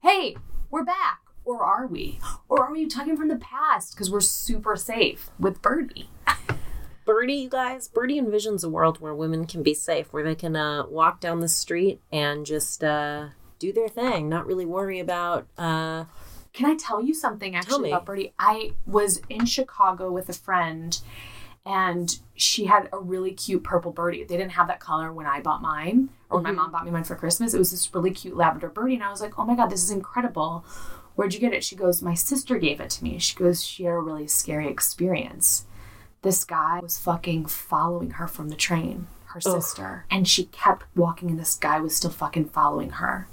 [0.01, 0.35] Hey,
[0.69, 1.19] we're back.
[1.45, 2.19] Or are we?
[2.47, 6.09] Or are we talking from the past because we're super safe with Birdie?
[7.05, 10.55] Birdie, you guys, Birdie envisions a world where women can be safe, where they can
[10.55, 13.27] uh, walk down the street and just uh,
[13.59, 15.47] do their thing, not really worry about.
[15.57, 16.05] Uh,
[16.53, 18.33] Can I tell you something actually about Birdie?
[18.39, 20.97] I was in Chicago with a friend
[21.65, 24.23] and she had a really cute purple birdie.
[24.23, 26.57] They didn't have that color when I bought mine or when my mm-hmm.
[26.57, 27.53] mom bought me mine for Christmas.
[27.53, 28.95] It was this really cute lavender birdie.
[28.95, 30.65] And I was like, oh my God, this is incredible.
[31.15, 31.63] Where'd you get it?
[31.63, 33.19] She goes, my sister gave it to me.
[33.19, 35.65] She goes, she had a really scary experience.
[36.21, 40.05] This guy was fucking following her from the train, her sister.
[40.09, 43.27] And she kept walking, and this guy was still fucking following her.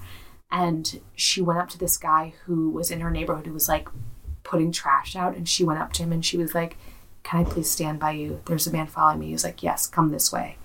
[0.50, 3.88] And she went up to this guy who was in her neighborhood who was like
[4.42, 5.36] putting trash out.
[5.36, 6.76] And she went up to him and she was like,
[7.22, 8.40] Can I please stand by you?
[8.46, 9.28] There's a man following me.
[9.28, 10.56] He's like, Yes, come this way.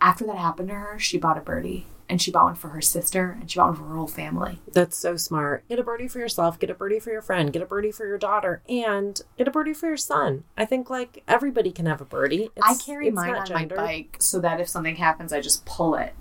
[0.00, 1.86] After that happened to her, she bought a birdie.
[2.08, 4.60] And she bought one for her sister and she bought one for her whole family.
[4.72, 5.64] That's so smart.
[5.68, 8.06] Get a birdie for yourself, get a birdie for your friend, get a birdie for
[8.06, 10.44] your daughter, and get a birdie for your son.
[10.56, 12.50] I think like everybody can have a birdie.
[12.62, 15.96] I carry it's mine on my bike so that if something happens, I just pull
[15.96, 16.14] it.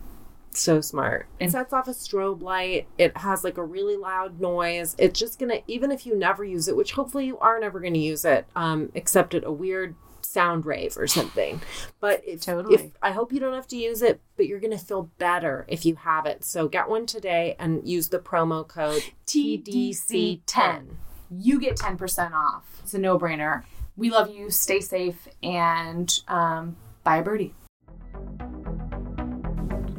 [0.56, 1.28] So smart.
[1.40, 2.88] It sets off a strobe light.
[2.98, 4.96] It has like a really loud noise.
[4.98, 7.98] It's just gonna even if you never use it, which hopefully you are never gonna
[7.98, 11.62] use it, um, except at a weird sound rave or something.
[12.00, 12.76] But if, Totally.
[12.76, 15.86] if I hope you don't have to use it, but you're gonna feel better if
[15.86, 16.44] you have it.
[16.44, 20.86] So get one today and use the promo code TDC10.
[21.32, 22.82] You get 10% off.
[22.84, 23.64] It's a no brainer.
[23.98, 24.50] We love you.
[24.50, 27.54] Stay safe and um, buy a birdie.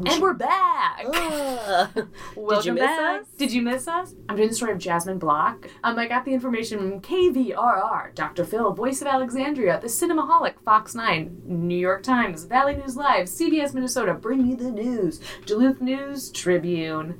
[0.08, 1.04] And we're back.
[2.36, 3.22] Welcome miss back.
[3.22, 3.26] us?
[3.36, 4.14] Did you miss us?
[4.28, 5.68] I'm doing the story of Jasmine Block.
[5.82, 8.44] Um, I got the information from KVRR, Dr.
[8.44, 13.74] Phil, Voice of Alexandria, The Cinemaholic, Fox 9, New York Times, Valley News Live, CBS
[13.74, 17.18] Minnesota, Bring Me the News, Duluth News, Tribune.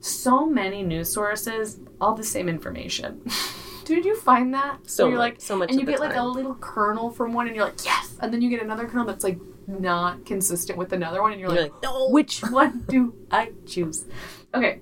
[0.00, 3.20] So many news sources, all the same information.
[3.84, 4.88] Did you find that?
[4.88, 7.32] So Where you're much- like, so much and you get like a little kernel from
[7.32, 9.38] one, and you're like, yes, and then you get another kernel that's like
[9.68, 12.08] not consistent with another one, and you're You're like, like, no.
[12.08, 14.06] which one do I choose?
[14.54, 14.80] Okay.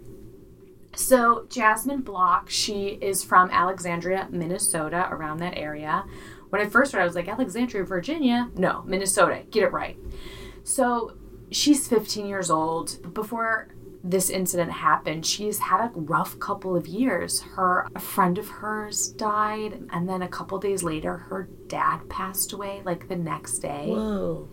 [0.94, 6.06] So, Jasmine Block, she is from Alexandria, Minnesota, around that area.
[6.48, 8.50] When I first read, I was like, Alexandria, Virginia?
[8.56, 9.42] No, Minnesota.
[9.50, 9.98] Get it right.
[10.64, 11.18] So,
[11.50, 13.12] she's 15 years old.
[13.12, 17.40] Before this incident happened, she's had a rough couple of years.
[17.42, 22.52] Her a friend of hers died, and then a couple days later, her dad passed
[22.52, 24.48] away, like the next day Whoa.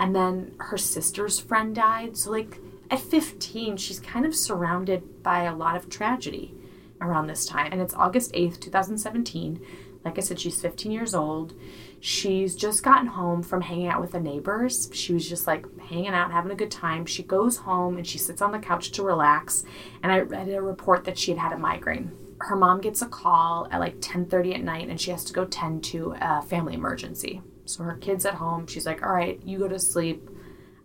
[0.00, 2.16] And then her sister's friend died.
[2.16, 2.58] So, like,
[2.90, 6.54] at 15, she's kind of surrounded by a lot of tragedy
[7.02, 7.70] around this time.
[7.70, 9.60] And it's August 8th, 2017.
[10.02, 11.52] Like I said, she's 15 years old.
[12.00, 14.88] She's just gotten home from hanging out with the neighbors.
[14.94, 17.04] She was just like hanging out, having a good time.
[17.04, 19.64] She goes home and she sits on the couch to relax.
[20.02, 22.10] And I read a report that she had had a migraine.
[22.38, 25.44] Her mom gets a call at like 10:30 at night and she has to go
[25.44, 27.42] tend to a family emergency.
[27.70, 28.66] So her kid's at home.
[28.66, 30.28] She's like, "All right, you go to sleep.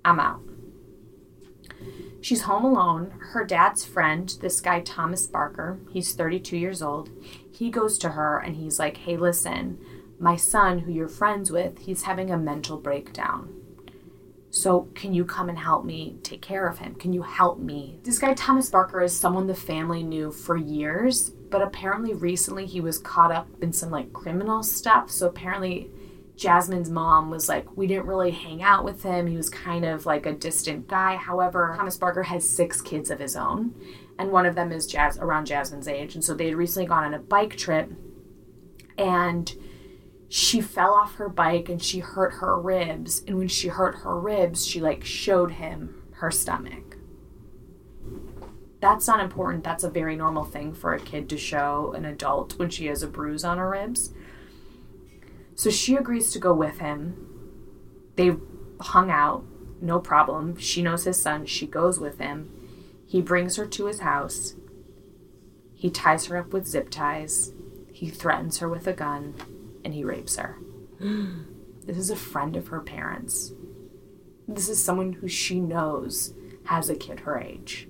[0.04, 0.42] I'm out."
[2.22, 3.14] She's home alone.
[3.20, 7.12] Her dad's friend, this guy Thomas Barker, he's 32 years old.
[7.52, 9.78] He goes to her and he's like, "Hey, listen,
[10.20, 13.54] my son who you're friends with, he's having a mental breakdown.
[14.50, 16.96] So, can you come and help me take care of him?
[16.96, 21.30] Can you help me?" This guy Thomas Barker is someone the family knew for years,
[21.30, 25.12] but apparently recently he was caught up in some like criminal stuff.
[25.12, 25.92] So apparently
[26.36, 29.28] Jasmine's mom was like, we didn't really hang out with him.
[29.28, 31.16] He was kind of like a distant guy.
[31.16, 33.74] However, Thomas Barker has six kids of his own.
[34.18, 36.16] and one of them is around Jasmine's age.
[36.16, 37.92] And so they had recently gone on a bike trip,
[38.98, 39.54] and
[40.30, 43.24] she fell off her bike and she hurt her ribs.
[43.28, 46.98] And when she hurt her ribs, she like showed him her stomach.
[48.82, 49.64] That's not important.
[49.64, 53.04] That's a very normal thing for a kid to show an adult when she has
[53.04, 54.14] a bruise on her ribs.
[55.56, 57.16] So she agrees to go with him.
[58.16, 58.36] They
[58.80, 59.46] hung out,
[59.82, 60.58] no problem.
[60.58, 61.46] She knows his son.
[61.46, 62.52] She goes with him.
[63.08, 64.56] He brings her to his house.
[65.74, 67.54] He ties her up with zip ties.
[67.92, 69.36] He threatens her with a gun
[69.84, 70.58] and he rapes her.
[71.00, 73.54] this is a friend of her parents.
[74.48, 76.34] This is someone who she knows
[76.66, 77.88] has a kid her age.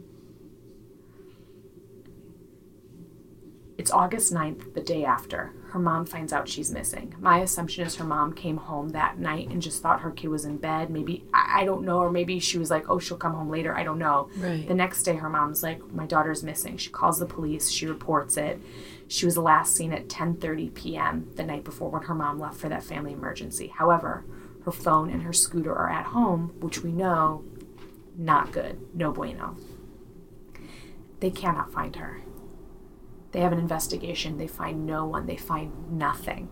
[3.78, 5.54] It's August 9th, the day after.
[5.76, 7.14] Her mom finds out she's missing.
[7.20, 10.46] My assumption is her mom came home that night and just thought her kid was
[10.46, 10.90] in bed.
[10.90, 13.76] Maybe, I, I don't know, or maybe she was like, oh, she'll come home later.
[13.76, 14.30] I don't know.
[14.38, 14.66] Right.
[14.66, 16.78] The next day, her mom's like, my daughter's missing.
[16.78, 17.70] She calls the police.
[17.70, 18.62] She reports it.
[19.10, 21.30] She was last seen at 10:30 p.m.
[21.36, 23.68] the night before when her mom left for that family emergency.
[23.68, 24.24] However,
[24.64, 27.44] her phone and her scooter are at home, which we know
[28.18, 28.80] not good.
[28.96, 29.58] No bueno.
[31.20, 32.22] They cannot find her.
[33.36, 34.38] They have an investigation.
[34.38, 35.26] They find no one.
[35.26, 36.48] They find nothing.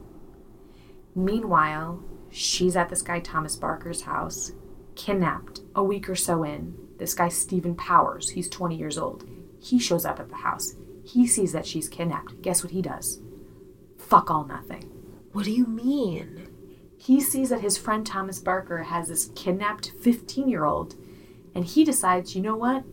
[1.15, 4.51] Meanwhile, she's at this guy Thomas Barker's house,
[4.93, 6.75] kidnapped a week or so in.
[6.97, 9.23] This guy Stephen Powers, he's 20 years old.
[9.61, 10.75] He shows up at the house.
[11.05, 12.41] He sees that she's kidnapped.
[12.41, 13.21] Guess what he does?
[13.97, 14.83] Fuck all nothing.
[15.31, 16.49] What do you mean?
[16.97, 20.95] He sees that his friend Thomas Barker has this kidnapped 15 year old,
[21.55, 22.83] and he decides, you know what?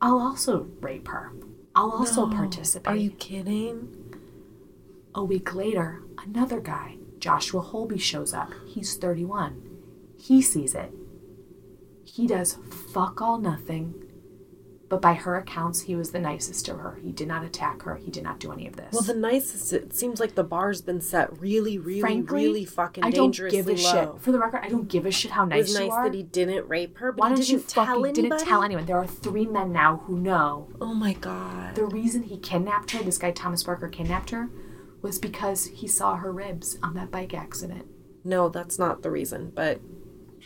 [0.00, 1.32] I'll also rape her.
[1.74, 2.36] I'll also No.
[2.36, 2.92] participate.
[2.92, 4.14] Are you kidding?
[5.14, 8.50] A week later, another guy, Joshua Holby, shows up.
[8.66, 9.62] He's 31.
[10.18, 10.92] He sees it.
[12.04, 13.94] He does fuck all nothing,
[14.92, 16.98] but by her accounts, he was the nicest to her.
[17.02, 18.92] He did not attack her, he did not do any of this.
[18.92, 19.72] Well, the nicest.
[19.72, 23.68] It seems like the bar's been set really, really, Frankly, really fucking I don't give
[23.68, 23.76] a low.
[23.76, 24.20] shit.
[24.20, 25.70] For the record, I don't give a shit how nice.
[25.70, 27.86] It nice was nice that he didn't rape her, but Why he don't you tell
[27.86, 28.28] fucking anybody.
[28.28, 28.84] didn't tell anyone?
[28.84, 31.74] There are three men now who know Oh my god.
[31.74, 33.02] the reason he kidnapped her.
[33.02, 34.50] This guy Thomas Barker kidnapped her,
[35.00, 37.86] was because he saw her ribs on that bike accident.
[38.24, 39.80] No, that's not the reason, but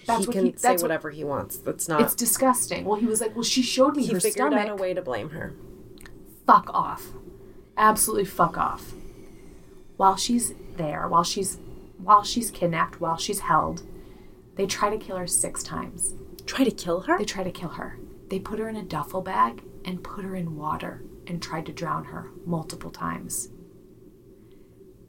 [0.07, 1.57] That's he what can he- say that's what- whatever he wants.
[1.59, 2.01] That's not.
[2.03, 2.85] It's disgusting.
[2.85, 4.59] Well, he was like, well, she showed me he her figured stomach.
[4.61, 5.55] out a way to blame her.
[6.47, 7.09] fuck off.
[7.77, 8.93] Absolutely fuck off.
[9.97, 11.59] While she's there, while she's
[11.99, 13.83] while she's kidnapped, while she's held,
[14.57, 16.15] they try to kill her six times.
[16.45, 17.19] Try to kill her?
[17.19, 17.99] They try to kill her.
[18.29, 21.73] They put her in a duffel bag and put her in water and tried to
[21.73, 23.49] drown her multiple times.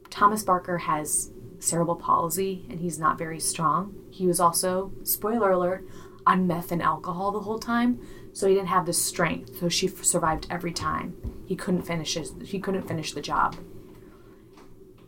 [0.10, 3.96] Thomas Barker has cerebral palsy and he's not very strong.
[4.10, 5.88] He was also, spoiler alert,
[6.26, 8.00] on meth and alcohol the whole time,
[8.34, 9.60] so he didn't have the strength.
[9.60, 11.16] So she survived every time.
[11.46, 13.56] He couldn't finish his, he couldn't finish the job.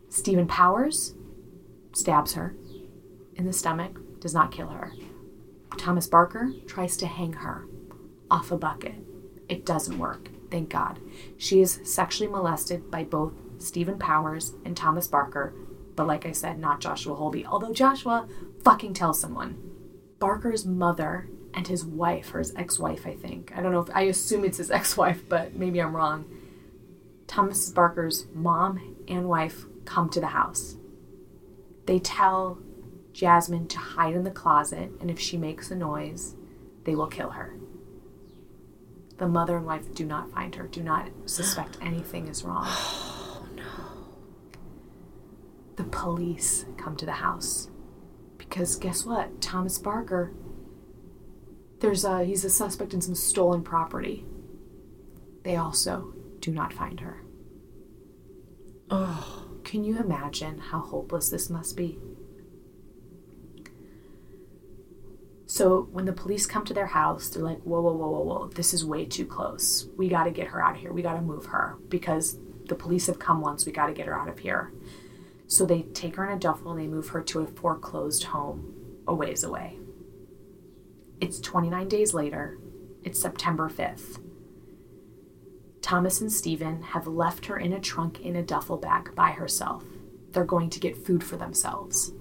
[0.09, 1.13] Stephen Powers
[1.93, 2.55] stabs her
[3.35, 4.93] in the stomach, does not kill her.
[5.77, 7.65] Thomas Barker tries to hang her
[8.31, 8.95] off a bucket.
[9.47, 10.99] It doesn't work, thank God.
[11.37, 15.53] She is sexually molested by both Stephen Powers and Thomas Barker,
[15.99, 18.25] but like I said, not Joshua Holby, although Joshua
[18.63, 19.57] fucking tells someone.
[20.17, 23.51] Barker's mother and his wife, or his ex wife, I think.
[23.53, 26.23] I don't know if I assume it's his ex wife, but maybe I'm wrong.
[27.27, 30.77] Thomas Barker's mom and wife come to the house.
[31.85, 32.59] They tell
[33.11, 36.33] Jasmine to hide in the closet, and if she makes a noise,
[36.85, 37.57] they will kill her.
[39.17, 42.69] The mother and wife do not find her, do not suspect anything is wrong.
[45.79, 47.69] The police come to the house
[48.37, 49.39] because guess what?
[49.41, 50.33] Thomas Barker
[51.79, 54.25] there's a he's a suspect in some stolen property.
[55.43, 57.23] They also do not find her.
[58.89, 61.97] Oh, Can you imagine how hopeless this must be?
[65.45, 68.47] So when the police come to their house, they're like, whoa, whoa, whoa, whoa, whoa,
[68.49, 69.87] this is way too close.
[69.95, 70.91] We got to get her out of here.
[70.91, 73.65] We got to move her because the police have come once.
[73.65, 74.73] We got to get her out of here.
[75.49, 78.75] So they take her in a duffel and they move her to a foreclosed home
[79.07, 79.79] a ways away.
[81.19, 82.59] It's 29 days later.
[83.03, 84.21] It's September 5th.
[85.81, 89.83] Thomas and Stephen have left her in a trunk in a duffel bag by herself.
[90.31, 92.13] They're going to get food for themselves.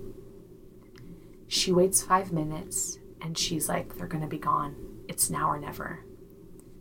[1.48, 4.74] She waits five minutes and she's like, they're going to be gone.
[5.06, 6.00] It's now or never.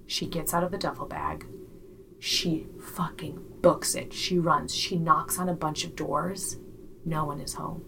[0.06, 1.46] She gets out of the duffel bag.
[2.20, 4.14] She fucking books it.
[4.14, 4.74] She runs.
[4.74, 6.58] She knocks on a bunch of doors.
[7.06, 7.84] No one is home.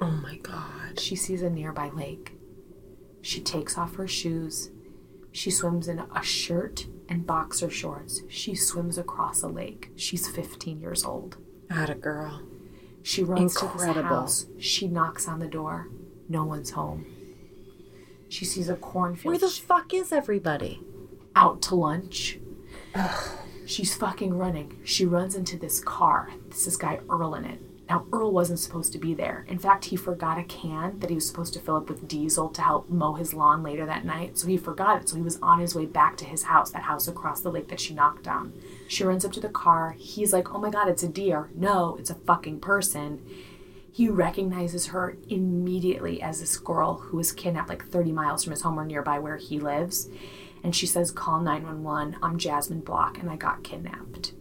[0.00, 0.98] oh my god.
[0.98, 2.32] She sees a nearby lake.
[3.22, 4.70] She takes off her shoes.
[5.32, 8.22] She swims in a shirt and boxer shorts.
[8.28, 9.90] She swims across a lake.
[9.96, 11.36] She's 15 years old.
[11.68, 12.42] Not a girl.
[13.02, 14.02] She runs to Incredible.
[14.02, 14.46] this house.
[14.58, 15.88] She knocks on the door.
[16.28, 17.06] No one's home.
[18.28, 19.26] She sees a cornfield.
[19.32, 20.80] Where the fuck is everybody?
[21.36, 22.38] out to lunch.
[23.70, 24.78] She's fucking running.
[24.82, 26.32] She runs into this car.
[26.48, 27.60] This is guy Earl in it.
[27.88, 29.46] Now Earl wasn't supposed to be there.
[29.46, 32.48] In fact, he forgot a can that he was supposed to fill up with diesel
[32.48, 34.36] to help mow his lawn later that night.
[34.38, 35.08] So he forgot it.
[35.08, 37.68] So he was on his way back to his house, that house across the lake
[37.68, 38.54] that she knocked down.
[38.88, 39.94] She runs up to the car.
[39.96, 43.24] He's like, "Oh my god, it's a deer." No, it's a fucking person.
[43.92, 48.62] He recognizes her immediately as this girl who was kidnapped like 30 miles from his
[48.62, 50.08] home or nearby where he lives.
[50.62, 52.16] And she says, Call 911.
[52.22, 54.34] I'm Jasmine Block and I got kidnapped.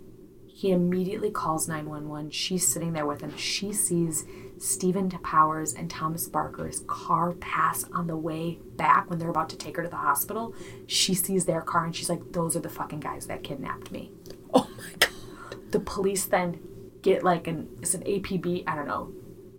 [0.45, 2.31] He immediately calls 911.
[2.31, 3.35] She's sitting there with him.
[3.37, 4.25] She sees
[4.57, 9.55] Stephen Powers and Thomas Barker's car pass on the way back when they're about to
[9.57, 10.53] take her to the hospital.
[10.85, 14.11] She sees their car and she's like, Those are the fucking guys that kidnapped me
[14.53, 15.71] Oh my god.
[15.71, 16.59] the police then
[17.01, 19.13] get like an it's an APB I don't know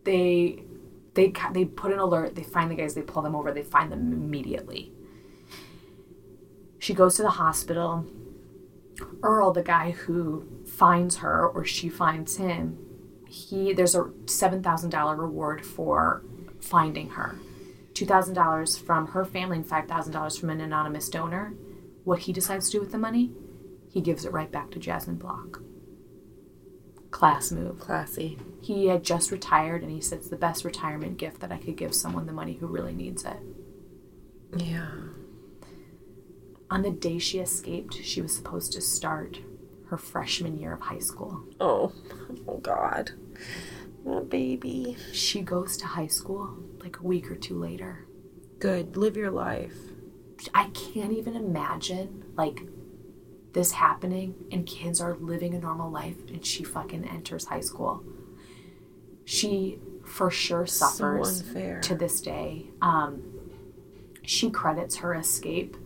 [0.04, 0.64] they
[1.14, 3.90] they they put an alert they find the guys they pull them over they find
[3.90, 4.92] them immediately
[6.80, 8.04] she goes to the hospital
[9.22, 12.78] Earl the guy who finds her or she finds him
[13.28, 16.24] he there's a $7,000 reward for
[16.60, 17.36] finding her
[17.92, 21.54] $2,000 from her family and $5,000 from an anonymous donor
[22.02, 23.30] what he decides to do with the money
[23.90, 25.62] he gives it right back to Jasmine Block.
[27.10, 27.80] Class move.
[27.80, 28.38] Classy.
[28.62, 31.76] He had just retired and he said it's the best retirement gift that I could
[31.76, 33.36] give someone the money who really needs it.
[34.56, 34.90] Yeah.
[36.70, 39.40] On the day she escaped, she was supposed to start
[39.88, 41.42] her freshman year of high school.
[41.60, 41.92] Oh.
[42.46, 43.10] Oh god.
[44.06, 44.96] Oh, baby.
[45.12, 48.06] She goes to high school like a week or two later.
[48.60, 48.96] Good.
[48.96, 49.74] Live your life.
[50.54, 52.62] I can't even imagine like
[53.52, 58.04] this happening and kids are living a normal life and she fucking enters high school.
[59.24, 61.80] She for sure suffers unfair.
[61.80, 62.70] to this day.
[62.80, 63.22] Um,
[64.22, 65.76] she credits her escape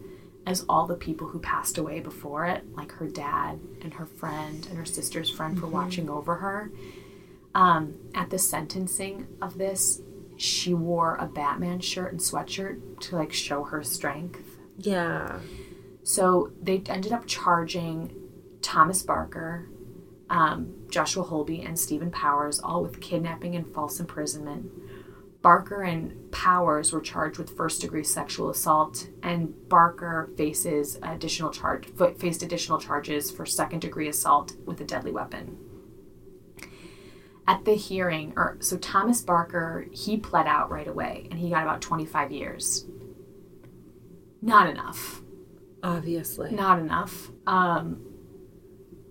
[0.47, 4.67] as all the people who passed away before it, like her dad and her friend
[4.69, 6.71] and her sister's friend for watching over her.
[7.55, 10.01] Um, at the sentencing of this,
[10.37, 14.59] she wore a Batman shirt and sweatshirt to like show her strength.
[14.79, 15.39] Yeah.
[16.03, 18.15] So they ended up charging
[18.61, 19.69] Thomas Barker,
[20.29, 24.71] um, Joshua Holby, and Stephen Powers all with kidnapping and false imprisonment.
[25.45, 31.87] Barker and Powers were charged with first degree sexual assault, and Barker faces additional charge
[32.17, 35.59] faced additional charges for second degree assault with a deadly weapon.
[37.47, 41.63] At the hearing, or so Thomas Barker, he pled out right away, and he got
[41.63, 42.87] about twenty five years.
[44.41, 45.21] Not enough
[45.83, 46.53] Obviously.
[46.53, 47.31] not enough.
[47.47, 48.01] Um,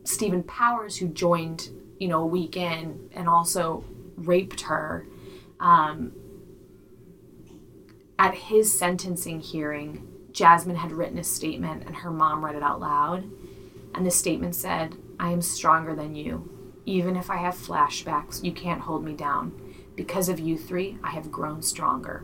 [0.04, 1.70] Stephen Powers, who joined,
[2.00, 3.86] you know, a week in and also
[4.18, 5.08] raped her,
[5.60, 6.12] um,
[8.24, 12.80] at his sentencing hearing, Jasmine had written a statement and her mom read it out
[12.80, 13.26] loud.
[13.94, 16.50] And the statement said, I am stronger than you.
[16.86, 19.76] Even if I have flashbacks, you can't hold me down.
[19.98, 22.24] Because of you three, I have grown stronger.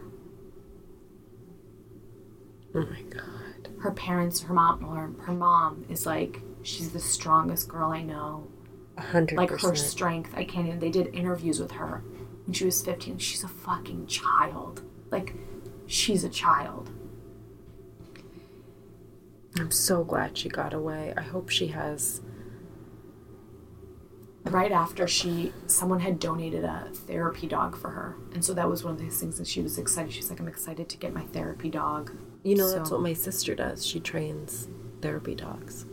[2.74, 3.70] Oh my god.
[3.82, 8.48] her parents, her mom, or her mom is like, she's the strongest girl I know.
[8.98, 10.80] A hundred Like her strength, I can't even.
[10.80, 12.04] They did interviews with her
[12.46, 13.18] when she was 15.
[13.18, 14.82] She's a fucking child.
[15.12, 15.34] Like,
[15.90, 16.92] she's a child.
[19.58, 21.14] I'm so glad she got away.
[21.18, 22.22] I hope she has.
[24.46, 28.16] Right after she, someone had donated a therapy dog for her.
[28.34, 30.14] And so that was one of those things that she was excited.
[30.14, 32.16] She's like, I'm excited to get my therapy dog.
[32.44, 33.86] You know, that's what my sister does.
[33.86, 34.68] She trains
[35.02, 35.86] therapy dogs.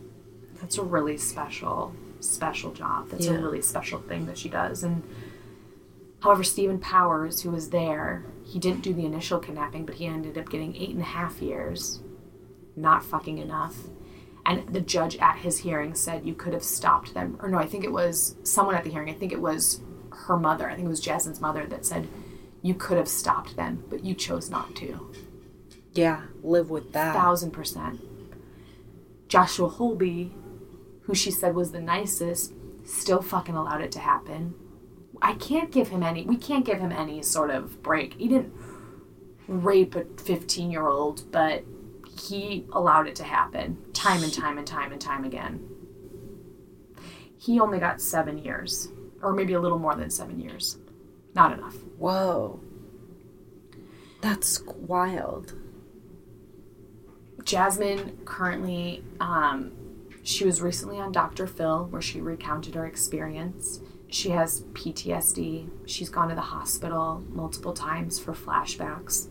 [0.60, 3.08] That's a really special, special job.
[3.08, 4.84] That's a really special thing that she does.
[4.84, 5.02] And
[6.20, 10.38] however, Stephen Powers, who was there, he didn't do the initial kidnapping, but he ended
[10.38, 12.00] up getting eight and a half years.
[12.76, 13.74] Not fucking enough.
[14.44, 17.36] And the judge at his hearing said you could have stopped them.
[17.40, 19.10] Or no, I think it was someone at the hearing.
[19.10, 19.80] I think it was
[20.12, 20.70] her mother.
[20.70, 22.06] I think it was Jasmine's mother that said
[22.62, 25.12] you could have stopped them, but you chose not to
[25.94, 27.12] Yeah, live with that.
[27.14, 28.00] thousand percent.
[29.28, 30.32] Joshua Holby,
[31.02, 32.52] who she said was the nicest,
[32.84, 34.54] still fucking allowed it to happen.
[35.22, 36.24] I can't give him any.
[36.24, 38.14] We can't give him any sort of break.
[38.14, 38.52] He didn't
[39.48, 41.64] rape a fifteen-year-old, but
[42.18, 45.68] he allowed it to happen time and time and time and time again.
[47.38, 48.88] He only got seven years,
[49.22, 50.78] or maybe a little more than seven years.
[51.34, 51.76] Not enough.
[51.98, 52.60] Whoa.
[54.22, 55.54] That's wild.
[57.44, 59.72] Jasmine currently, um,
[60.22, 61.46] she was recently on Dr.
[61.46, 63.80] Phil where she recounted her experience.
[64.08, 65.68] She has PTSD.
[65.86, 69.28] She's gone to the hospital multiple times for flashbacks.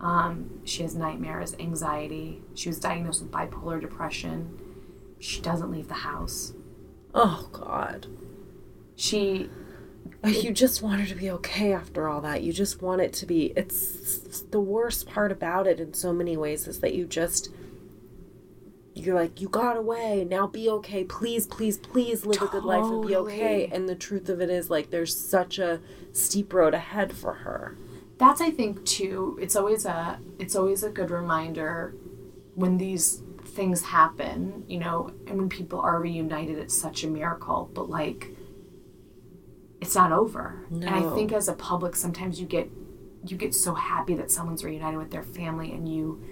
[0.00, 2.42] Um, she has nightmares, anxiety.
[2.54, 4.58] She was diagnosed with bipolar depression.
[5.18, 6.52] She doesn't leave the house.
[7.14, 8.06] Oh God.
[8.96, 9.50] She
[10.24, 12.42] You just want her to be okay after all that.
[12.42, 13.52] You just want it to be.
[13.56, 17.50] It's the worst part about it in so many ways is that you just.
[18.94, 20.24] You're like, you got away.
[20.28, 21.02] Now be okay.
[21.04, 23.66] Please, please, please live a good life and be okay.
[23.72, 25.80] And the truth of it is, like, there's such a
[26.12, 27.76] steep road ahead for her.
[28.18, 31.94] that's i think too it's always a it's always a good reminder
[32.54, 37.70] when these things happen you know and when people are reunited it's such a miracle
[37.74, 38.28] but like
[39.80, 42.70] it's not over and i think as a public sometimes you get
[43.26, 46.22] you get so happy that someone's reunited with their family and you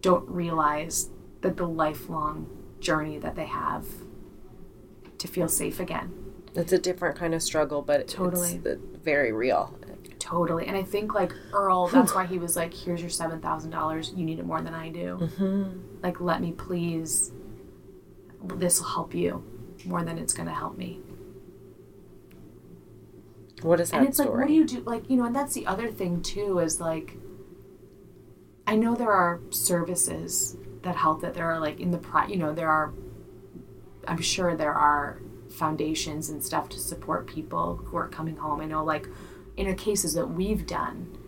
[0.00, 1.08] don't realize
[1.42, 2.48] that the lifelong
[2.80, 3.86] journey that they have
[5.18, 6.12] to feel safe again
[6.54, 8.60] It's a different kind of struggle, but Totally.
[8.64, 9.78] it's very real.
[10.18, 10.66] Totally.
[10.66, 14.16] And I think like Earl, that's why he was like, here's your $7,000.
[14.16, 15.18] You need it more than I do.
[15.20, 16.00] Mm-hmm.
[16.02, 17.32] Like, let me please,
[18.56, 19.44] this will help you
[19.84, 21.00] more than it's going to help me.
[23.62, 24.30] What is that and it's story?
[24.30, 24.80] like, what do you do?
[24.80, 27.16] Like, you know, and that's the other thing too is like,
[28.66, 32.36] I know there are services that help that there are like in the pri you
[32.36, 32.92] know, there are,
[34.06, 35.20] I'm sure there are
[35.50, 38.60] foundations and stuff to support people who are coming home.
[38.60, 39.06] I know like
[39.56, 41.18] in the cases that we've done,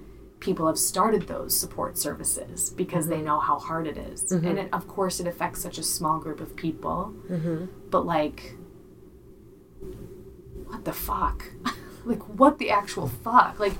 [0.40, 3.26] people have started those support services because they mm-hmm.
[3.26, 4.24] know how hard it is.
[4.24, 4.46] Mm-hmm.
[4.46, 7.14] And it, of course, it affects such a small group of people.
[7.30, 7.66] Mm-hmm.
[7.90, 8.56] But like,
[10.66, 11.50] what the fuck?
[12.04, 13.58] like, what the actual fuck?
[13.60, 13.74] Like,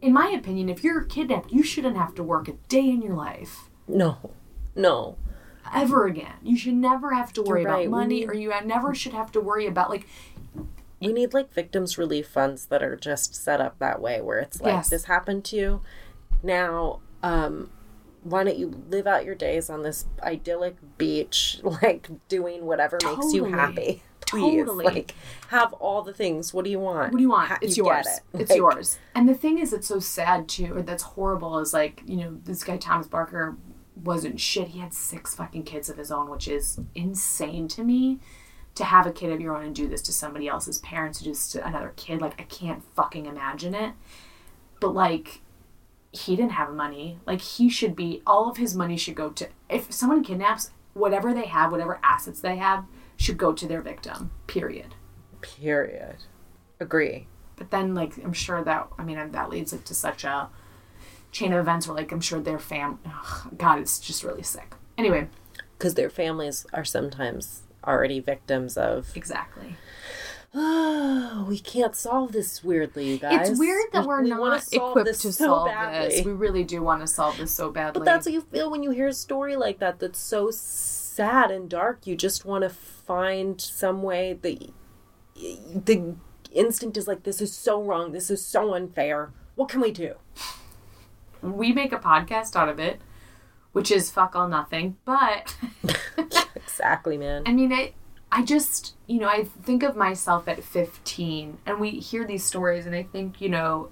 [0.00, 3.14] in my opinion, if you're kidnapped, you shouldn't have to work a day in your
[3.14, 4.32] life no,
[4.74, 5.16] no.
[5.74, 6.34] ever again.
[6.42, 7.86] You should never have to worry right.
[7.86, 10.06] about money, or you never should have to worry about like
[11.00, 14.60] We need like victims relief funds that are just set up that way where it's
[14.60, 14.90] like Yes.
[14.90, 15.80] this happened to you.
[16.42, 17.70] Now, um
[18.22, 23.32] why don't you live out your days on this idyllic beach like doing whatever makes
[23.32, 24.02] you happy.
[24.26, 24.84] Please, Totally.
[24.84, 25.14] like
[25.48, 26.54] have all the things.
[26.54, 27.10] What do you want?
[27.12, 27.48] What do you want?
[27.48, 28.06] Ha- it's you yours.
[28.06, 28.20] it.
[28.40, 28.98] It's Like, yours.
[29.14, 31.58] And the thing is, it's so sad too, or that's horrible.
[31.58, 33.56] Is like you know this guy Thomas Barker
[33.96, 34.68] wasn't shit.
[34.68, 38.18] He had six fucking kids of his own, which is insane to me.
[38.76, 41.24] To have a kid of your own and do this to somebody else's parents, to
[41.24, 43.94] do this to another kid, like I can't fucking imagine it.
[44.80, 45.40] But like,
[46.12, 47.18] he didn't have money.
[47.26, 48.22] Like he should be.
[48.26, 49.48] All of his money should go to.
[49.68, 52.84] If someone kidnaps, whatever they have, whatever assets they have,
[53.16, 54.30] should go to their victim.
[54.46, 54.94] Period.
[55.40, 56.16] Period.
[56.78, 57.26] Agree.
[57.56, 60.48] but then like i'm sure that i mean that leads like to such a
[61.32, 64.74] chain of events where like i'm sure their fam ugh, god it's just really sick
[64.98, 65.28] anyway
[65.78, 69.76] Because their families are sometimes already victims of exactly
[70.54, 73.48] oh, we can't solve this weirdly, you guys.
[73.50, 76.16] it's weird that We- we're we not equipped to so solve badly.
[76.16, 78.70] this we really do want to solve this so badly But that's what you feel
[78.70, 82.06] when you hear a story like that that's so sad and dark.
[82.06, 84.70] You just want to find some way that
[85.84, 86.14] the
[86.52, 88.12] instinct is like, this is so wrong.
[88.12, 89.32] This is so unfair.
[89.54, 90.14] What can we do?
[91.42, 93.00] We make a podcast out of it
[93.72, 95.56] which is fuck all nothing but
[96.80, 97.42] Exactly, man.
[97.44, 97.92] I mean, I,
[98.32, 102.86] I just, you know, I think of myself at 15, and we hear these stories,
[102.86, 103.90] and I think, you know,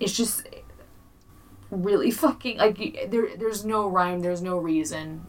[0.00, 0.48] it's just
[1.70, 3.36] really fucking like there.
[3.36, 4.20] There's no rhyme.
[4.20, 5.26] There's no reason.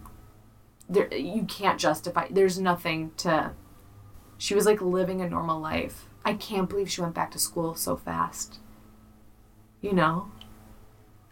[0.90, 2.28] There, you can't justify.
[2.32, 3.52] There's nothing to.
[4.40, 6.08] She was like living a normal life.
[6.26, 8.58] I can't believe she went back to school so fast.
[9.82, 10.32] You know,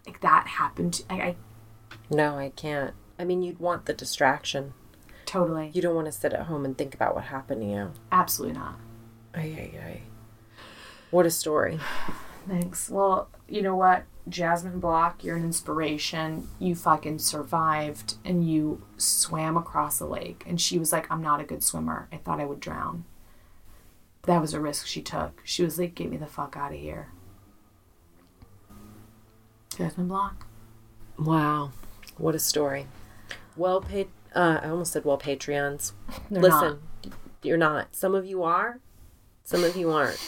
[0.06, 1.04] like that happened.
[1.10, 1.36] I, I
[2.10, 2.94] No, I can't.
[3.18, 4.74] I mean, you'd want the distraction.
[5.26, 7.92] totally, You don't want to sit at home and think about what happened to you.
[8.12, 8.80] absolutely not.
[9.36, 10.02] Ay, ay, ay.
[11.12, 11.80] What a story.
[12.48, 12.90] Thanks.
[12.90, 14.06] Well, you know what?
[14.28, 16.48] Jasmine Block, you're an inspiration.
[16.60, 20.44] You fucking survived and you swam across the lake.
[20.48, 22.08] And she was like, I'm not a good swimmer.
[22.12, 23.06] I thought I would drown.
[24.24, 25.42] That was a risk she took.
[25.44, 27.10] She was like, get me the fuck out of here.
[29.80, 30.46] Jasmine Block.
[31.18, 31.72] Wow.
[32.18, 32.88] What a story.
[33.56, 34.10] Well paid.
[34.36, 35.94] Uh, I almost said well Patreons.
[36.30, 36.80] They're Listen,
[37.44, 37.96] you're not.
[37.96, 38.80] Some of you are.
[39.46, 40.20] Some of you aren't.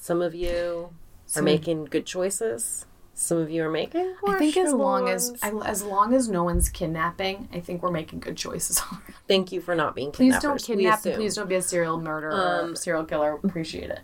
[0.00, 0.50] Some of you
[0.88, 0.90] are
[1.26, 2.86] Some- making good choices.
[3.14, 4.14] Some of you are making.
[4.26, 5.40] I think as long as ones.
[5.42, 8.80] I- as long as no one's kidnapping, I think we're making good choices.
[9.28, 11.02] thank you for not being please don't kidnap.
[11.02, 13.34] Please don't be a serial murderer or Um, serial killer.
[13.44, 14.00] Appreciate it.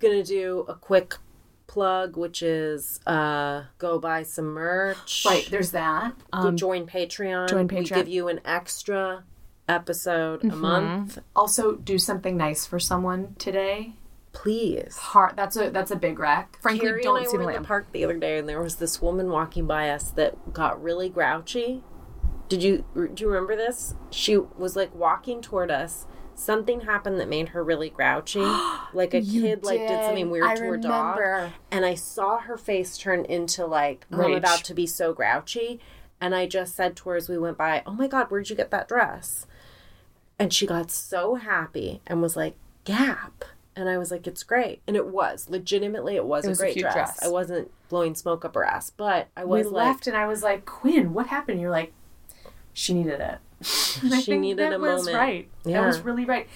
[0.00, 1.16] Gonna do a quick
[1.74, 5.24] plug, which is uh, go buy some merch.
[5.26, 6.14] Right, there's that.
[6.32, 7.48] Go join Patreon.
[7.50, 7.94] join We Patreon.
[7.94, 9.24] give you an extra
[9.68, 11.18] episode a month.
[11.34, 13.94] Also, do something nice for someone today.
[14.32, 14.96] Please.
[14.96, 15.34] Heart.
[15.36, 16.58] That's a that's a big wreck.
[16.62, 18.48] Frankly, Kerry don't and I see were the in the park the other day, and
[18.48, 21.82] there was this woman walking by us that got really grouchy.
[22.48, 23.94] Did you do you remember this?
[24.10, 26.06] She was like walking toward us.
[26.34, 28.44] Something happened that made her really grouchy.
[28.92, 31.50] Like a kid like did something weird I to her dog.
[31.72, 35.80] And I saw her face turn into like I'm about to be so grouchy.
[36.20, 38.54] And I just said to her as we went by, Oh my god, where'd you
[38.54, 39.48] get that dress?
[40.38, 42.54] And she got so happy and was like,
[42.84, 43.44] Gap.
[43.76, 44.80] And I was like, it's great.
[44.86, 45.50] And it was.
[45.50, 46.94] Legitimately, it was, was a a great cute dress.
[46.94, 47.22] dress.
[47.24, 50.26] I wasn't blowing smoke up her ass, but I We was like, left, and I
[50.26, 51.60] was like, Quinn, what happened?
[51.60, 51.92] You're like,
[52.72, 53.38] she needed it.
[53.62, 55.16] She think needed that a was moment.
[55.16, 55.48] Right.
[55.64, 56.48] That was really right.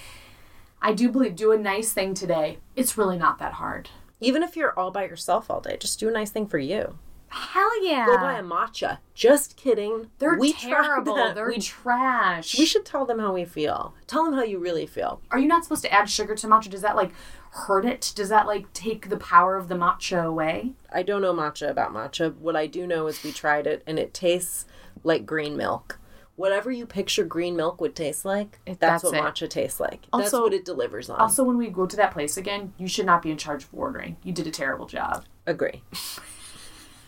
[0.81, 2.59] I do believe do a nice thing today.
[2.75, 3.89] It's really not that hard.
[4.21, 6.97] even if you're all by yourself all day, just do a nice thing for you.
[7.29, 8.05] Hell yeah.
[8.07, 8.97] Go buy a matcha.
[9.13, 10.09] Just kidding.
[10.17, 11.33] They're We terrible.
[11.33, 12.57] They're we, trash.
[12.57, 13.93] we should tell them how we feel.
[14.07, 15.21] Tell them how you really feel.
[15.29, 16.69] Are you not supposed to add sugar to matcha?
[16.71, 17.11] Does that like
[17.51, 18.13] hurt it?
[18.15, 20.73] Does that like take the power of the matcha away?
[20.91, 22.35] I don't know matcha about matcha.
[22.35, 24.65] What I do know is we tried it and it tastes
[25.03, 25.99] like green milk
[26.39, 30.07] whatever you picture green milk would taste like, that's, that's, what matcha tastes like.
[30.13, 31.19] Also, that's what it delivers on.
[31.19, 33.69] Also, when we go to that place again, you should not be in charge of
[33.73, 34.15] ordering.
[34.23, 35.25] You did a terrible job.
[35.45, 35.83] Agree.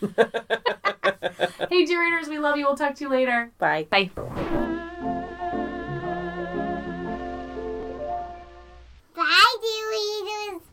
[1.70, 2.66] hey, dear readers, we love you.
[2.66, 3.52] We'll talk to you later.
[3.58, 3.88] Bye.
[3.90, 4.10] Bye.
[9.16, 10.71] Bye, dear readers.